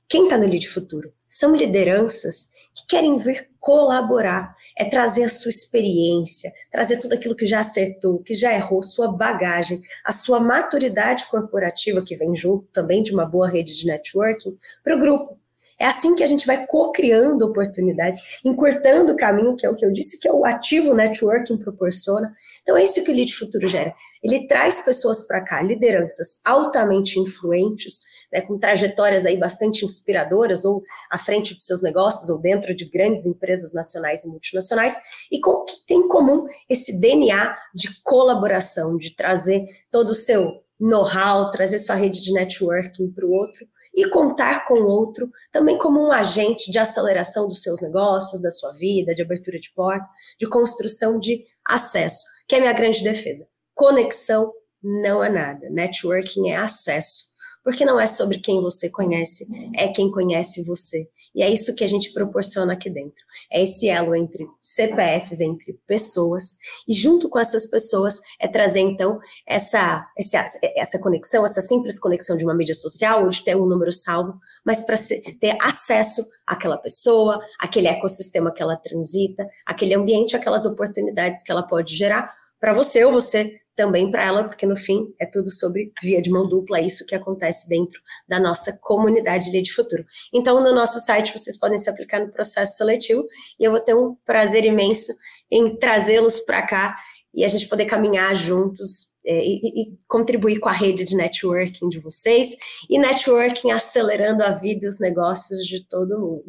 [0.09, 1.13] Quem está no Lead Futuro?
[1.27, 7.45] São lideranças que querem vir colaborar, é trazer a sua experiência, trazer tudo aquilo que
[7.45, 13.03] já acertou, que já errou, sua bagagem, a sua maturidade corporativa, que vem junto também
[13.03, 15.37] de uma boa rede de networking, para o grupo.
[15.79, 19.85] É assim que a gente vai co-criando oportunidades, encurtando o caminho, que é o que
[19.85, 22.33] eu disse, que é o ativo networking proporciona.
[22.61, 23.93] Então é isso que o Lead Futuro gera.
[24.23, 30.81] Ele traz pessoas para cá, lideranças altamente influentes, né, com trajetórias aí bastante inspiradoras, ou
[31.09, 34.97] à frente de seus negócios, ou dentro de grandes empresas nacionais e multinacionais,
[35.31, 40.63] e com que tem em comum esse DNA de colaboração, de trazer todo o seu
[40.79, 43.65] know-how, trazer sua rede de networking para o outro
[43.95, 48.49] e contar com o outro também como um agente de aceleração dos seus negócios, da
[48.49, 50.05] sua vida, de abertura de porta,
[50.39, 53.47] de construção de acesso, que é a minha grande defesa.
[53.75, 57.32] Conexão não é nada, networking é acesso
[57.63, 61.07] porque não é sobre quem você conhece, é quem conhece você.
[61.33, 63.23] E é isso que a gente proporciona aqui dentro.
[63.51, 66.57] É esse elo entre CPFs, entre pessoas,
[66.87, 70.45] e junto com essas pessoas é trazer então essa, essa,
[70.75, 74.35] essa conexão, essa simples conexão de uma mídia social ou de ter um número salvo,
[74.63, 74.97] mas para
[75.39, 81.63] ter acesso àquela pessoa, aquele ecossistema que ela transita, aquele ambiente, aquelas oportunidades que ela
[81.63, 85.91] pode gerar para você ou você também para ela, porque no fim é tudo sobre
[86.01, 90.05] via de mão dupla, é isso que acontece dentro da nossa comunidade de futuro.
[90.33, 93.25] Então, no nosso site vocês podem se aplicar no processo seletivo
[93.59, 95.11] e eu vou ter um prazer imenso
[95.49, 96.95] em trazê-los para cá
[97.33, 101.89] e a gente poder caminhar juntos é, e, e, contribuir com a rede de networking
[101.89, 102.49] de vocês
[102.89, 106.43] e networking acelerando a vida e os negócios de todo mundo.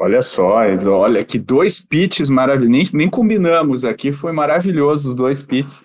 [0.00, 5.42] Olha só, olha que dois pitches maravilhosos, nem, nem combinamos aqui, foi maravilhoso os dois
[5.42, 5.78] pitches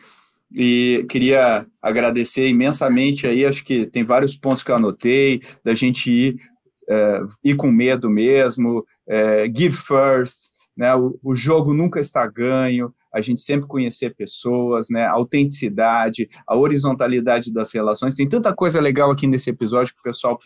[0.51, 6.11] e queria agradecer imensamente aí, acho que tem vários pontos que eu anotei, da gente
[6.11, 6.35] ir,
[6.89, 12.93] é, ir com medo mesmo, é, give first, né, o, o, jogo nunca está ganho,
[13.13, 18.79] a gente sempre conhecer pessoas, né, a autenticidade, a horizontalidade das relações, tem tanta coisa
[18.79, 20.37] legal aqui nesse episódio que o pessoal,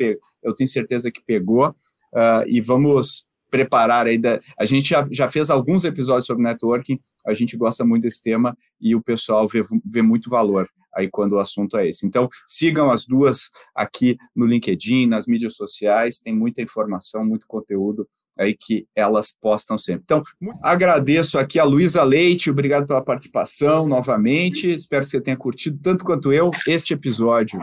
[0.44, 4.42] eu tenho certeza que pegou, uh, e vamos preparar ainda.
[4.58, 8.58] A gente já, já fez alguns episódios sobre networking, a gente gosta muito desse tema
[8.82, 12.04] e o pessoal vê, vê muito valor aí quando o assunto é esse.
[12.04, 18.08] Então, sigam as duas aqui no LinkedIn, nas mídias sociais, tem muita informação, muito conteúdo
[18.36, 20.02] aí que elas postam sempre.
[20.04, 20.24] Então,
[20.64, 26.04] agradeço aqui a Luísa Leite, obrigado pela participação novamente, espero que você tenha curtido tanto
[26.04, 27.60] quanto eu este episódio.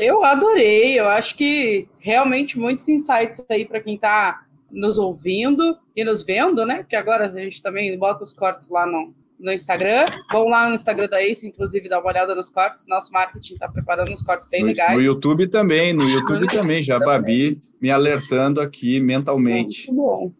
[0.00, 6.02] Eu adorei, eu acho que realmente muitos insights aí para quem está nos ouvindo e
[6.02, 6.78] nos vendo, né?
[6.78, 10.04] Porque agora a gente também bota os cortes lá no, no Instagram.
[10.30, 12.86] Vão lá no Instagram da Ace, inclusive, dar uma olhada nos cortes.
[12.88, 14.94] Nosso marketing está preparando uns cortes bem no, legais.
[14.94, 16.82] No YouTube também, no YouTube também.
[16.82, 19.90] Já Babi me alertando aqui mentalmente.
[19.90, 20.32] Muito bom.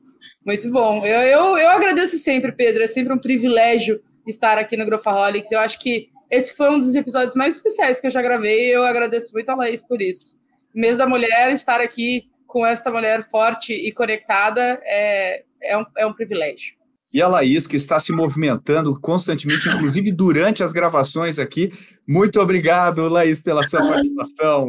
[0.47, 1.05] Muito bom.
[1.05, 2.83] Eu, eu, eu agradeço sempre, Pedro.
[2.83, 5.51] É sempre um privilégio estar aqui no Grofaholics.
[5.51, 8.75] Eu acho que esse foi um dos episódios mais especiais que eu já gravei.
[8.75, 10.41] Eu agradeço muito a Laís por isso.
[10.75, 16.07] Mês da Mulher, estar aqui com esta mulher forte e conectada é, é, um, é
[16.07, 16.75] um privilégio.
[17.11, 21.73] E a Laís, que está se movimentando constantemente, inclusive durante as gravações aqui.
[22.07, 24.67] Muito obrigado, Laís, pela sua participação.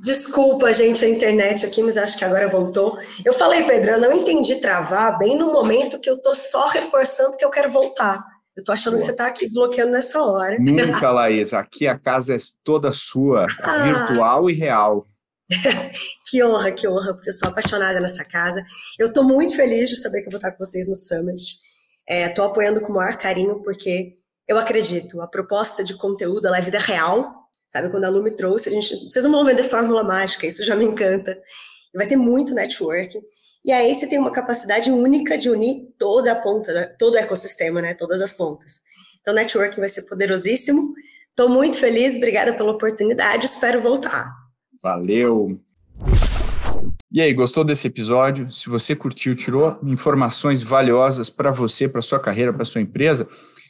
[0.00, 2.98] Desculpa, gente, a internet aqui, mas acho que agora voltou.
[3.24, 7.36] Eu falei, Pedro, eu não entendi travar bem no momento que eu estou só reforçando
[7.36, 8.22] que eu quero voltar.
[8.54, 9.00] Eu tô achando Boa.
[9.00, 10.58] que você está aqui bloqueando nessa hora.
[10.58, 11.54] Nunca, Laís.
[11.54, 13.78] Aqui a casa é toda sua, ah.
[13.78, 15.06] virtual e real.
[16.28, 18.64] que honra, que honra, porque eu sou apaixonada nessa casa.
[18.98, 21.42] Eu estou muito feliz de saber que eu vou estar com vocês no Summit.
[22.08, 24.16] Estou é, apoiando com o maior carinho, porque
[24.48, 27.38] eu acredito, a proposta de conteúdo é vida real.
[27.68, 30.64] Sabe, quando a Lu me trouxe, a gente, vocês não vão vender fórmula mágica, isso
[30.64, 31.38] já me encanta.
[31.94, 33.20] Vai ter muito networking.
[33.64, 37.80] E aí você tem uma capacidade única de unir toda a ponta, todo o ecossistema,
[37.80, 38.80] né, todas as pontas.
[39.20, 40.94] Então, networking vai ser poderosíssimo.
[41.28, 44.32] Estou muito feliz, obrigada pela oportunidade, espero voltar.
[44.82, 45.60] Valeu!
[47.12, 48.50] E aí, gostou desse episódio?
[48.50, 53.28] Se você curtiu, tirou informações valiosas para você, para sua carreira, para sua empresa,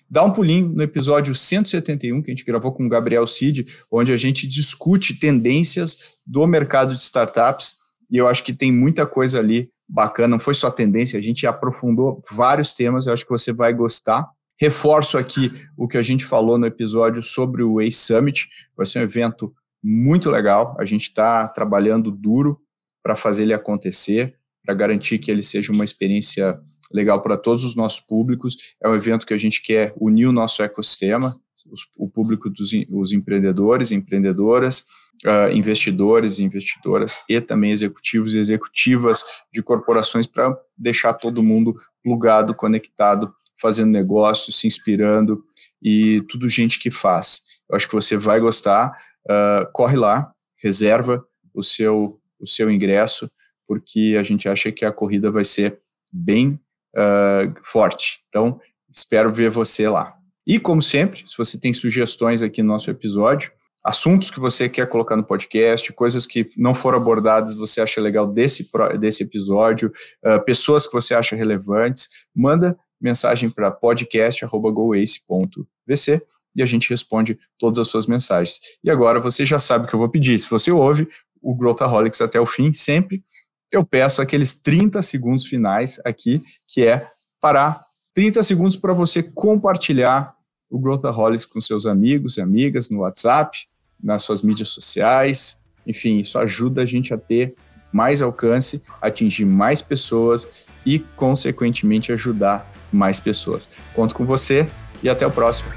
[0.09, 4.13] dá um pulinho no episódio 171 que a gente gravou com o Gabriel Cid, onde
[4.13, 7.75] a gente discute tendências do mercado de startups
[8.11, 11.47] e eu acho que tem muita coisa ali bacana, não foi só tendência, a gente
[11.47, 14.29] aprofundou vários temas, eu acho que você vai gostar.
[14.61, 18.99] Reforço aqui o que a gente falou no episódio sobre o Ace Summit, vai ser
[18.99, 19.53] um evento
[19.83, 22.61] muito legal, a gente está trabalhando duro
[23.03, 26.59] para fazer ele acontecer, para garantir que ele seja uma experiência
[26.93, 28.57] legal para todos os nossos públicos.
[28.83, 32.71] É um evento que a gente quer unir o nosso ecossistema, os, o público dos
[32.91, 34.87] os empreendedores, empreendedoras,
[35.25, 42.55] uh, investidores investidoras e também executivos e executivas de corporações para deixar todo mundo plugado,
[42.55, 45.45] conectado, fazendo negócio, se inspirando
[45.83, 47.43] e tudo gente que faz.
[47.69, 48.93] Eu acho que você vai gostar.
[49.31, 51.25] Uh, corre lá, reserva
[51.55, 53.31] o seu o seu ingresso,
[53.67, 55.79] porque a gente acha que a corrida vai ser
[56.11, 56.59] bem
[56.97, 58.25] uh, forte.
[58.29, 58.59] Então,
[58.91, 60.15] espero ver você lá.
[60.47, 63.53] E, como sempre, se você tem sugestões aqui no nosso episódio,
[63.85, 68.27] assuntos que você quer colocar no podcast, coisas que não foram abordadas, você acha legal
[68.27, 68.69] desse,
[68.99, 69.93] desse episódio,
[70.25, 76.23] uh, pessoas que você acha relevantes, manda mensagem para podcast.goace.vc
[76.61, 78.61] e a gente responde todas as suas mensagens.
[78.85, 80.39] E agora você já sabe o que eu vou pedir.
[80.39, 81.09] Se você ouve
[81.43, 83.25] o Growthaholics até o fim, sempre,
[83.73, 87.09] eu peço aqueles 30 segundos finais aqui, que é
[87.41, 87.81] parar
[88.15, 90.35] 30 segundos para você compartilhar
[90.69, 93.59] o Growthaholics com seus amigos e amigas no WhatsApp,
[94.03, 95.59] nas suas mídias sociais.
[95.87, 97.55] Enfim, isso ajuda a gente a ter
[97.93, 103.71] mais alcance, atingir mais pessoas e, consequentemente, ajudar mais pessoas.
[103.95, 104.69] Conto com você
[105.03, 105.71] e até o próximo.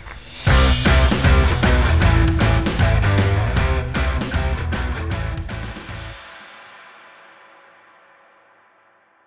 [0.45, 0.92] Bye.